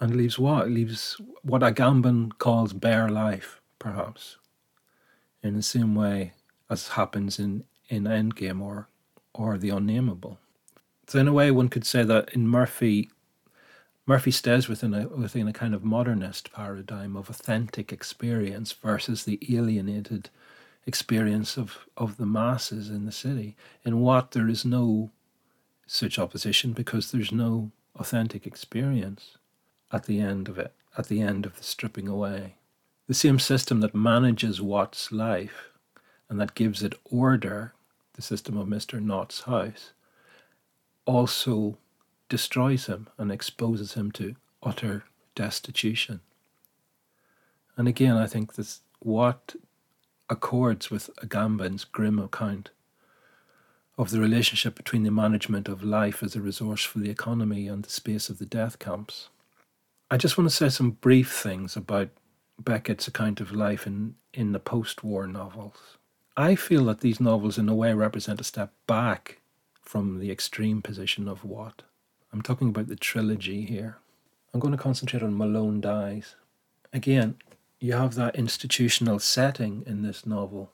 and 0.00 0.16
leaves 0.16 0.38
what? 0.38 0.68
Leaves 0.68 1.20
what 1.42 1.62
Agamben 1.62 2.36
calls 2.38 2.72
bare 2.72 3.08
life, 3.08 3.60
perhaps, 3.78 4.36
in 5.42 5.54
the 5.54 5.62
same 5.62 5.94
way 5.94 6.32
as 6.68 6.88
happens 6.88 7.38
in, 7.38 7.64
in 7.88 8.04
Endgame 8.04 8.60
or, 8.60 8.88
or 9.32 9.58
The 9.58 9.70
Unnameable. 9.70 10.38
So, 11.08 11.18
in 11.18 11.26
a 11.26 11.32
way, 11.32 11.50
one 11.50 11.70
could 11.70 11.86
say 11.86 12.04
that 12.04 12.34
in 12.34 12.46
Murphy, 12.46 13.10
Murphy 14.04 14.30
stays 14.30 14.68
within 14.68 14.92
a, 14.92 15.08
within 15.08 15.48
a 15.48 15.54
kind 15.54 15.74
of 15.74 15.82
modernist 15.82 16.52
paradigm 16.52 17.16
of 17.16 17.30
authentic 17.30 17.94
experience 17.94 18.72
versus 18.72 19.24
the 19.24 19.38
alienated 19.48 20.28
experience 20.86 21.56
of, 21.56 21.86
of 21.96 22.18
the 22.18 22.26
masses 22.26 22.90
in 22.90 23.06
the 23.06 23.12
city, 23.12 23.56
in 23.84 24.00
Watt 24.00 24.32
there 24.32 24.50
is 24.50 24.66
no 24.66 25.10
such 25.86 26.18
opposition 26.18 26.74
because 26.74 27.10
there's 27.10 27.32
no 27.32 27.70
authentic 27.96 28.46
experience 28.46 29.38
at 29.90 30.04
the 30.04 30.20
end 30.20 30.46
of 30.46 30.58
it, 30.58 30.74
at 30.98 31.08
the 31.08 31.22
end 31.22 31.46
of 31.46 31.56
the 31.56 31.64
stripping 31.64 32.06
away. 32.06 32.56
The 33.06 33.14
same 33.14 33.38
system 33.38 33.80
that 33.80 33.94
manages 33.94 34.60
Watt's 34.60 35.10
life 35.10 35.70
and 36.28 36.38
that 36.38 36.54
gives 36.54 36.82
it 36.82 37.00
order, 37.04 37.72
the 38.12 38.20
system 38.20 38.58
of 38.58 38.68
Mr. 38.68 39.00
Nott's 39.00 39.42
house, 39.42 39.92
also 41.08 41.78
destroys 42.28 42.84
him 42.84 43.08
and 43.16 43.32
exposes 43.32 43.94
him 43.94 44.12
to 44.12 44.36
utter 44.62 45.04
destitution. 45.34 46.20
And 47.78 47.88
again, 47.88 48.14
I 48.14 48.26
think 48.26 48.54
this 48.54 48.82
what 48.98 49.56
accords 50.28 50.90
with 50.90 51.08
Agamben's 51.22 51.84
grim 51.84 52.18
account 52.18 52.70
of 53.96 54.10
the 54.10 54.20
relationship 54.20 54.74
between 54.74 55.04
the 55.04 55.10
management 55.10 55.66
of 55.66 55.82
life 55.82 56.22
as 56.22 56.36
a 56.36 56.42
resource 56.42 56.84
for 56.84 56.98
the 56.98 57.10
economy 57.10 57.66
and 57.68 57.84
the 57.84 57.90
space 57.90 58.28
of 58.28 58.38
the 58.38 58.44
death 58.44 58.78
camps. 58.78 59.30
I 60.10 60.18
just 60.18 60.36
want 60.36 60.50
to 60.50 60.54
say 60.54 60.68
some 60.68 60.90
brief 60.90 61.32
things 61.32 61.74
about 61.74 62.10
Beckett's 62.62 63.08
account 63.08 63.40
of 63.40 63.52
life 63.52 63.86
in, 63.86 64.14
in 64.34 64.52
the 64.52 64.60
post 64.60 65.02
war 65.02 65.26
novels. 65.26 65.96
I 66.36 66.54
feel 66.54 66.84
that 66.84 67.00
these 67.00 67.18
novels, 67.18 67.56
in 67.56 67.68
a 67.68 67.74
way, 67.74 67.94
represent 67.94 68.42
a 68.42 68.44
step 68.44 68.72
back 68.86 69.40
from 69.88 70.18
the 70.18 70.30
extreme 70.30 70.82
position 70.82 71.26
of 71.26 71.46
Watt. 71.46 71.82
I'm 72.30 72.42
talking 72.42 72.68
about 72.68 72.88
the 72.88 72.94
trilogy 72.94 73.64
here. 73.64 73.96
I'm 74.52 74.60
going 74.60 74.76
to 74.76 74.82
concentrate 74.82 75.22
on 75.22 75.38
Malone 75.38 75.80
Dies. 75.80 76.34
Again, 76.92 77.36
you 77.80 77.94
have 77.94 78.14
that 78.16 78.36
institutional 78.36 79.18
setting 79.18 79.82
in 79.86 80.02
this 80.02 80.26
novel, 80.26 80.70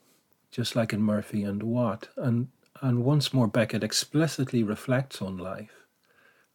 just 0.51 0.75
like 0.75 0.93
in 0.93 1.01
Murphy 1.01 1.45
and 1.45 1.63
Watt, 1.63 2.09
and 2.17 2.49
and 2.83 3.05
once 3.05 3.33
more, 3.33 3.47
Beckett 3.47 3.85
explicitly 3.85 4.65
reflects 4.65 5.23
on 5.23 5.39
life, 5.39 5.87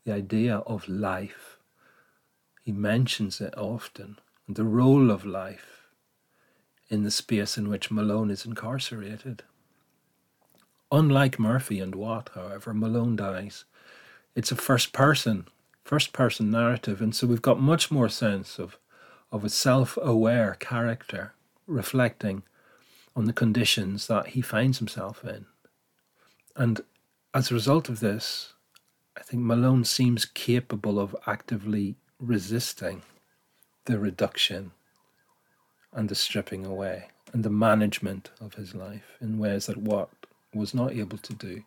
the 0.03 0.11
idea 0.11 0.57
of 0.57 0.89
life. 0.89 1.59
He 2.61 2.73
mentions 2.73 3.39
it 3.39 3.57
often, 3.57 4.19
the 4.49 4.65
role 4.65 5.11
of 5.11 5.25
life 5.25 5.87
in 6.89 7.03
the 7.03 7.11
space 7.11 7.57
in 7.57 7.69
which 7.69 7.89
Malone 7.89 8.29
is 8.29 8.45
incarcerated. 8.45 9.43
Unlike 10.91 11.37
Murphy 11.39 11.79
and 11.79 11.93
Watt, 11.93 12.31
however, 12.33 12.73
Malone 12.73 13.15
dies. 13.15 13.65
It's 14.35 14.51
a 14.51 14.55
first 14.55 14.91
person, 14.91 15.47
first 15.83 16.13
person 16.13 16.49
narrative, 16.49 16.99
and 17.01 17.15
so 17.15 17.27
we've 17.27 17.41
got 17.41 17.59
much 17.59 17.91
more 17.91 18.09
sense 18.09 18.57
of, 18.57 18.77
of 19.31 19.43
a 19.43 19.49
self 19.49 19.97
aware 20.01 20.55
character 20.59 21.33
reflecting 21.67 22.41
on 23.15 23.25
the 23.25 23.33
conditions 23.33 24.07
that 24.07 24.27
he 24.27 24.41
finds 24.41 24.79
himself 24.79 25.23
in. 25.23 25.45
And 26.55 26.81
as 27.33 27.51
a 27.51 27.53
result 27.53 27.89
of 27.89 27.99
this, 27.99 28.53
I 29.15 29.21
think 29.21 29.43
Malone 29.43 29.85
seems 29.85 30.25
capable 30.25 30.99
of 30.99 31.15
actively 31.27 31.95
resisting 32.19 33.03
the 33.85 33.99
reduction 33.99 34.71
and 35.93 36.09
the 36.09 36.15
stripping 36.15 36.65
away 36.65 37.09
and 37.31 37.43
the 37.43 37.49
management 37.49 38.31
of 38.41 38.55
his 38.55 38.73
life 38.73 39.17
in 39.21 39.37
ways 39.37 39.67
that 39.67 39.77
Watt 39.77 40.18
was 40.53 40.73
not 40.73 40.93
able 40.93 41.17
to 41.17 41.33
do. 41.33 41.63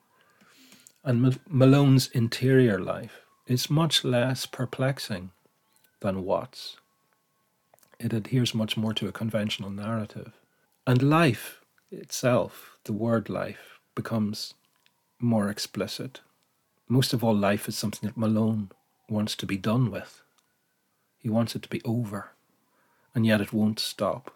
And 1.05 1.39
Malone's 1.49 2.09
interior 2.09 2.79
life 2.79 3.23
is 3.47 3.71
much 3.71 4.05
less 4.05 4.47
perplexing 4.47 5.31
than 6.01 6.25
Watt's. 6.25 6.77
It 7.99 8.13
adheres 8.13 8.55
much 8.55 8.77
more 8.77 8.95
to 8.95 9.09
a 9.09 9.13
conventional 9.13 9.71
narrative. 9.71 10.33
And 10.87 11.03
life 11.03 11.61
itself, 11.91 12.77
the 12.85 12.93
word 12.93 13.29
life, 13.29 13.79
becomes 13.95 14.55
more 15.21 15.49
explicit. 15.49 16.21
Most 16.89 17.13
of 17.13 17.23
all, 17.23 17.35
life 17.35 17.69
is 17.69 17.77
something 17.77 18.09
that 18.09 18.17
Malone 18.17 18.71
wants 19.09 19.37
to 19.37 19.47
be 19.47 19.57
done 19.57 19.91
with. 19.91 20.23
He 21.19 21.29
wants 21.29 21.55
it 21.55 21.63
to 21.63 21.69
be 21.69 21.81
over, 21.85 22.31
and 23.15 23.25
yet 23.25 23.41
it 23.41 23.53
won't 23.53 23.79
stop. 23.79 24.35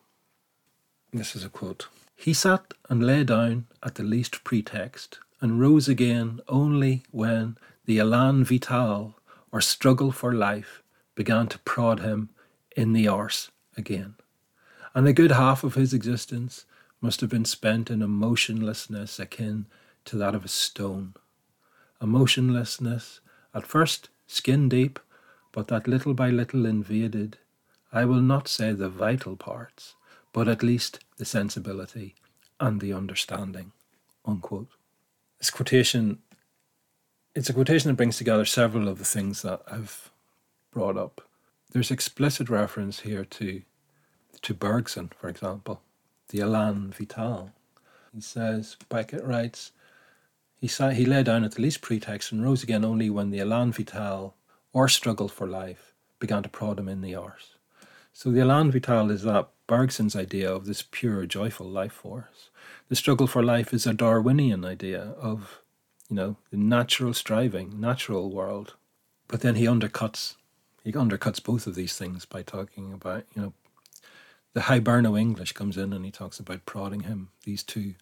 This 1.12 1.34
is 1.34 1.44
a 1.44 1.48
quote. 1.48 1.88
He 2.16 2.32
sat 2.32 2.74
and 2.88 3.06
lay 3.06 3.22
down 3.24 3.66
at 3.82 3.94
the 3.94 4.02
least 4.02 4.42
pretext, 4.42 5.20
and 5.40 5.60
rose 5.60 5.86
again 5.86 6.40
only 6.48 7.04
when 7.10 7.56
the 7.84 7.98
elan 7.98 8.42
vital, 8.42 9.14
or 9.52 9.60
struggle 9.60 10.10
for 10.10 10.32
life, 10.32 10.82
began 11.14 11.46
to 11.48 11.58
prod 11.60 12.00
him 12.00 12.30
in 12.76 12.94
the 12.94 13.06
arse 13.06 13.50
again. 13.76 14.14
And 14.94 15.06
a 15.06 15.12
good 15.12 15.32
half 15.32 15.62
of 15.62 15.74
his 15.74 15.92
existence 15.92 16.64
must 17.00 17.20
have 17.20 17.30
been 17.30 17.44
spent 17.44 17.90
in 17.90 18.02
a 18.02 18.08
motionlessness 18.08 19.20
akin 19.20 19.66
to 20.06 20.16
that 20.16 20.34
of 20.34 20.44
a 20.44 20.48
stone. 20.48 21.14
A 22.00 22.06
motionlessness, 22.06 23.20
at 23.54 23.66
first 23.66 24.08
skin 24.26 24.68
deep, 24.68 24.98
but 25.52 25.68
that 25.68 25.86
little 25.86 26.14
by 26.14 26.30
little 26.30 26.66
invaded, 26.66 27.38
I 27.92 28.04
will 28.04 28.20
not 28.20 28.48
say 28.48 28.72
the 28.72 28.88
vital 28.88 29.36
parts, 29.36 29.94
but 30.36 30.48
at 30.48 30.62
least 30.62 31.02
the 31.16 31.24
sensibility 31.24 32.14
and 32.60 32.82
the 32.82 32.92
understanding. 32.92 33.72
Unquote. 34.26 34.68
This 35.38 35.48
quotation, 35.48 36.18
it's 37.34 37.48
a 37.48 37.54
quotation 37.54 37.88
that 37.88 37.96
brings 37.96 38.18
together 38.18 38.44
several 38.44 38.86
of 38.86 38.98
the 38.98 39.04
things 39.06 39.40
that 39.40 39.62
I've 39.66 40.10
brought 40.70 40.98
up. 40.98 41.22
There's 41.72 41.90
explicit 41.90 42.50
reference 42.50 43.00
here 43.00 43.24
to, 43.24 43.62
to 44.42 44.52
Bergson, 44.52 45.10
for 45.18 45.30
example, 45.30 45.80
the 46.28 46.40
Elan 46.40 46.90
Vital. 46.90 47.52
He 48.14 48.20
says, 48.20 48.76
Beckett 48.90 49.24
writes, 49.24 49.72
he, 50.58 50.68
sat, 50.68 50.96
he 50.96 51.06
lay 51.06 51.22
down 51.22 51.44
at 51.44 51.52
the 51.52 51.62
least 51.62 51.80
pretext 51.80 52.30
and 52.30 52.44
rose 52.44 52.62
again 52.62 52.84
only 52.84 53.08
when 53.08 53.30
the 53.30 53.40
elan 53.40 53.72
vital, 53.72 54.34
or 54.74 54.86
struggle 54.86 55.28
for 55.28 55.46
life, 55.46 55.94
began 56.18 56.42
to 56.42 56.50
prod 56.50 56.78
him 56.78 56.90
in 56.90 57.00
the 57.00 57.14
arse. 57.14 57.54
So 58.12 58.30
the 58.30 58.40
elan 58.40 58.70
vital 58.70 59.10
is 59.10 59.22
that 59.22 59.48
Bergson's 59.66 60.16
idea 60.16 60.52
of 60.52 60.66
this 60.66 60.82
pure, 60.82 61.26
joyful 61.26 61.66
life 61.66 61.92
force. 61.92 62.50
The 62.88 62.96
struggle 62.96 63.26
for 63.26 63.42
life 63.42 63.74
is 63.74 63.86
a 63.86 63.94
Darwinian 63.94 64.64
idea 64.64 65.14
of, 65.18 65.60
you 66.08 66.16
know, 66.16 66.36
the 66.50 66.56
natural 66.56 67.14
striving, 67.14 67.80
natural 67.80 68.30
world. 68.30 68.74
But 69.28 69.40
then 69.40 69.56
he 69.56 69.64
undercuts, 69.64 70.36
he 70.84 70.92
undercuts 70.92 71.42
both 71.42 71.66
of 71.66 71.74
these 71.74 71.96
things 71.96 72.24
by 72.24 72.42
talking 72.42 72.92
about, 72.92 73.24
you 73.34 73.42
know, 73.42 73.52
the 74.54 74.62
Hiberno 74.62 75.20
English 75.20 75.52
comes 75.52 75.76
in 75.76 75.92
and 75.92 76.04
he 76.04 76.10
talks 76.10 76.38
about 76.38 76.64
prodding 76.64 77.00
him, 77.00 77.28
these 77.44 77.62
two 77.62 77.94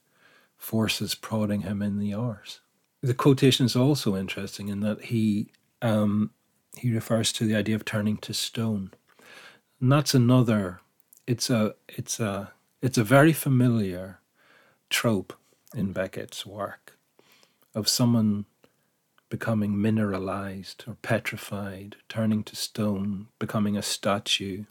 forces 0.57 1.15
prodding 1.15 1.63
him 1.63 1.83
in 1.83 1.99
the 1.99 2.15
arse. 2.15 2.61
The 3.03 3.13
quotation 3.13 3.67
is 3.67 3.75
also 3.75 4.17
interesting 4.17 4.69
in 4.69 4.81
that 4.81 5.07
he 5.07 5.51
um, 5.83 6.31
he 6.77 6.93
refers 6.93 7.33
to 7.35 7.47
the 7.47 7.57
idea 7.57 7.75
of 7.77 7.85
turning 7.85 8.17
to 8.19 8.33
stone, 8.33 8.93
and 9.81 9.91
that's 9.91 10.15
another. 10.15 10.81
It's 11.27 11.49
a 11.49 11.75
it's 11.89 12.21
a 12.21 12.53
it's 12.83 12.99
a 12.99 13.05
very 13.05 13.33
familiar 13.33 14.21
trope 14.91 15.33
in 15.75 15.93
Beckett's 15.93 16.45
work 16.45 16.99
of 17.75 17.89
someone 17.89 18.45
becoming 19.31 19.81
mineralized 19.81 20.85
or 20.87 20.97
petrified, 21.03 21.97
turning 22.09 22.45
to 22.45 22.55
stone, 22.55 23.29
becoming 23.39 23.77
a 23.77 23.83
statue. 23.83 24.65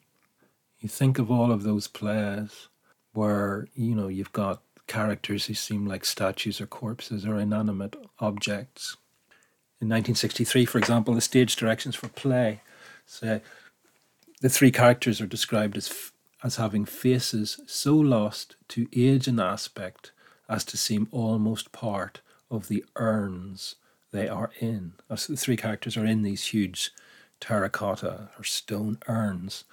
You 0.80 0.89
think 0.89 1.18
of 1.18 1.32
all 1.32 1.51
of 1.51 1.64
those 1.64 1.88
plays 1.88 2.70
where 3.14 3.68
you 3.74 3.95
know 3.95 4.08
you've 4.08 4.32
got 4.32 4.62
characters 4.86 5.45
who 5.45 5.54
seem 5.54 5.88
like 5.88 6.06
statues 6.06 6.62
or 6.62 6.68
corpses 6.68 7.26
or 7.26 7.39
inanimate 7.39 7.95
objects. 8.20 8.97
In 9.82 9.89
1963, 9.89 10.66
for 10.66 10.78
example, 10.78 11.14
the 11.14 11.22
stage 11.22 11.56
directions 11.56 11.95
for 11.95 12.10
play 12.10 12.62
say 13.06 13.41
the 14.41 14.49
three 14.49 14.72
characters 14.72 15.20
are 15.20 15.28
described 15.28 15.78
as, 15.78 16.12
as 16.44 16.58
having 16.58 16.86
faces 16.86 17.60
so 17.66 17.96
lost 17.96 18.56
to 18.68 18.88
age 18.96 19.28
and 19.28 19.39
aspect 19.39 20.12
as 20.50 20.64
to 20.66 20.78
seem 20.78 21.08
almost 21.12 21.72
part 21.72 22.22
of 22.52 22.68
the 22.68 22.84
urns 22.98 23.76
they 24.12 24.28
are 24.28 24.52
in. 24.60 24.94
As 25.10 25.26
the 25.26 25.38
three 25.38 25.58
characters 25.58 25.98
are 25.98 26.06
in 26.06 26.22
these 26.22 26.48
huge 26.48 26.91
terracotta 27.39 28.30
or 28.38 28.44
stone 28.44 28.98
urns, 29.08 29.64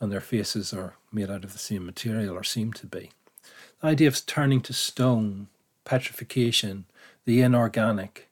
and 0.00 0.12
their 0.12 0.20
faces 0.20 0.74
are 0.74 0.96
made 1.10 1.30
out 1.30 1.44
of 1.44 1.52
the 1.52 1.58
same 1.58 1.86
material 1.86 2.34
or 2.34 2.44
seem 2.44 2.72
to 2.74 2.86
be. 2.86 3.10
The 3.80 3.88
idea 3.88 4.08
of 4.08 4.26
turning 4.26 4.60
to 4.62 4.72
stone, 4.72 5.48
petrification, 5.84 6.84
the 7.24 7.40
inorganic. 7.40 8.28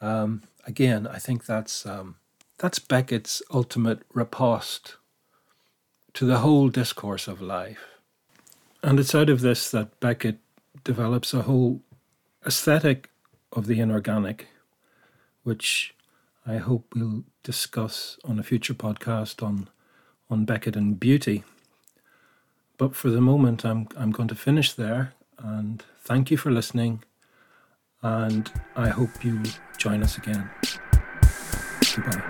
Um, 0.00 0.42
again, 0.66 1.06
I 1.06 1.18
think 1.18 1.44
that's 1.44 1.84
um, 1.84 2.16
That's 2.58 2.78
Beckett's 2.78 3.42
ultimate 3.52 4.00
riposte 4.14 4.96
to 6.16 6.24
the 6.24 6.38
whole 6.38 6.68
discourse 6.70 7.28
of 7.28 7.42
life. 7.42 7.98
And 8.82 8.98
it's 8.98 9.14
out 9.14 9.28
of 9.28 9.42
this 9.42 9.70
that 9.70 10.00
Beckett 10.00 10.38
develops 10.82 11.34
a 11.34 11.42
whole 11.42 11.82
aesthetic 12.46 13.10
of 13.52 13.66
the 13.66 13.80
inorganic, 13.80 14.46
which 15.42 15.94
I 16.46 16.56
hope 16.56 16.94
we'll 16.94 17.24
discuss 17.42 18.18
on 18.24 18.38
a 18.38 18.42
future 18.42 18.72
podcast 18.72 19.42
on, 19.42 19.68
on 20.30 20.46
Beckett 20.46 20.74
and 20.74 20.98
beauty. 20.98 21.44
But 22.78 22.96
for 22.96 23.10
the 23.10 23.20
moment, 23.20 23.66
I'm, 23.66 23.86
I'm 23.94 24.10
going 24.10 24.28
to 24.28 24.34
finish 24.34 24.72
there 24.72 25.12
and 25.38 25.84
thank 26.00 26.30
you 26.30 26.38
for 26.38 26.50
listening. 26.50 27.04
And 28.00 28.50
I 28.74 28.88
hope 28.88 29.22
you 29.22 29.42
join 29.76 30.02
us 30.02 30.16
again. 30.16 30.48
Goodbye. 31.94 32.22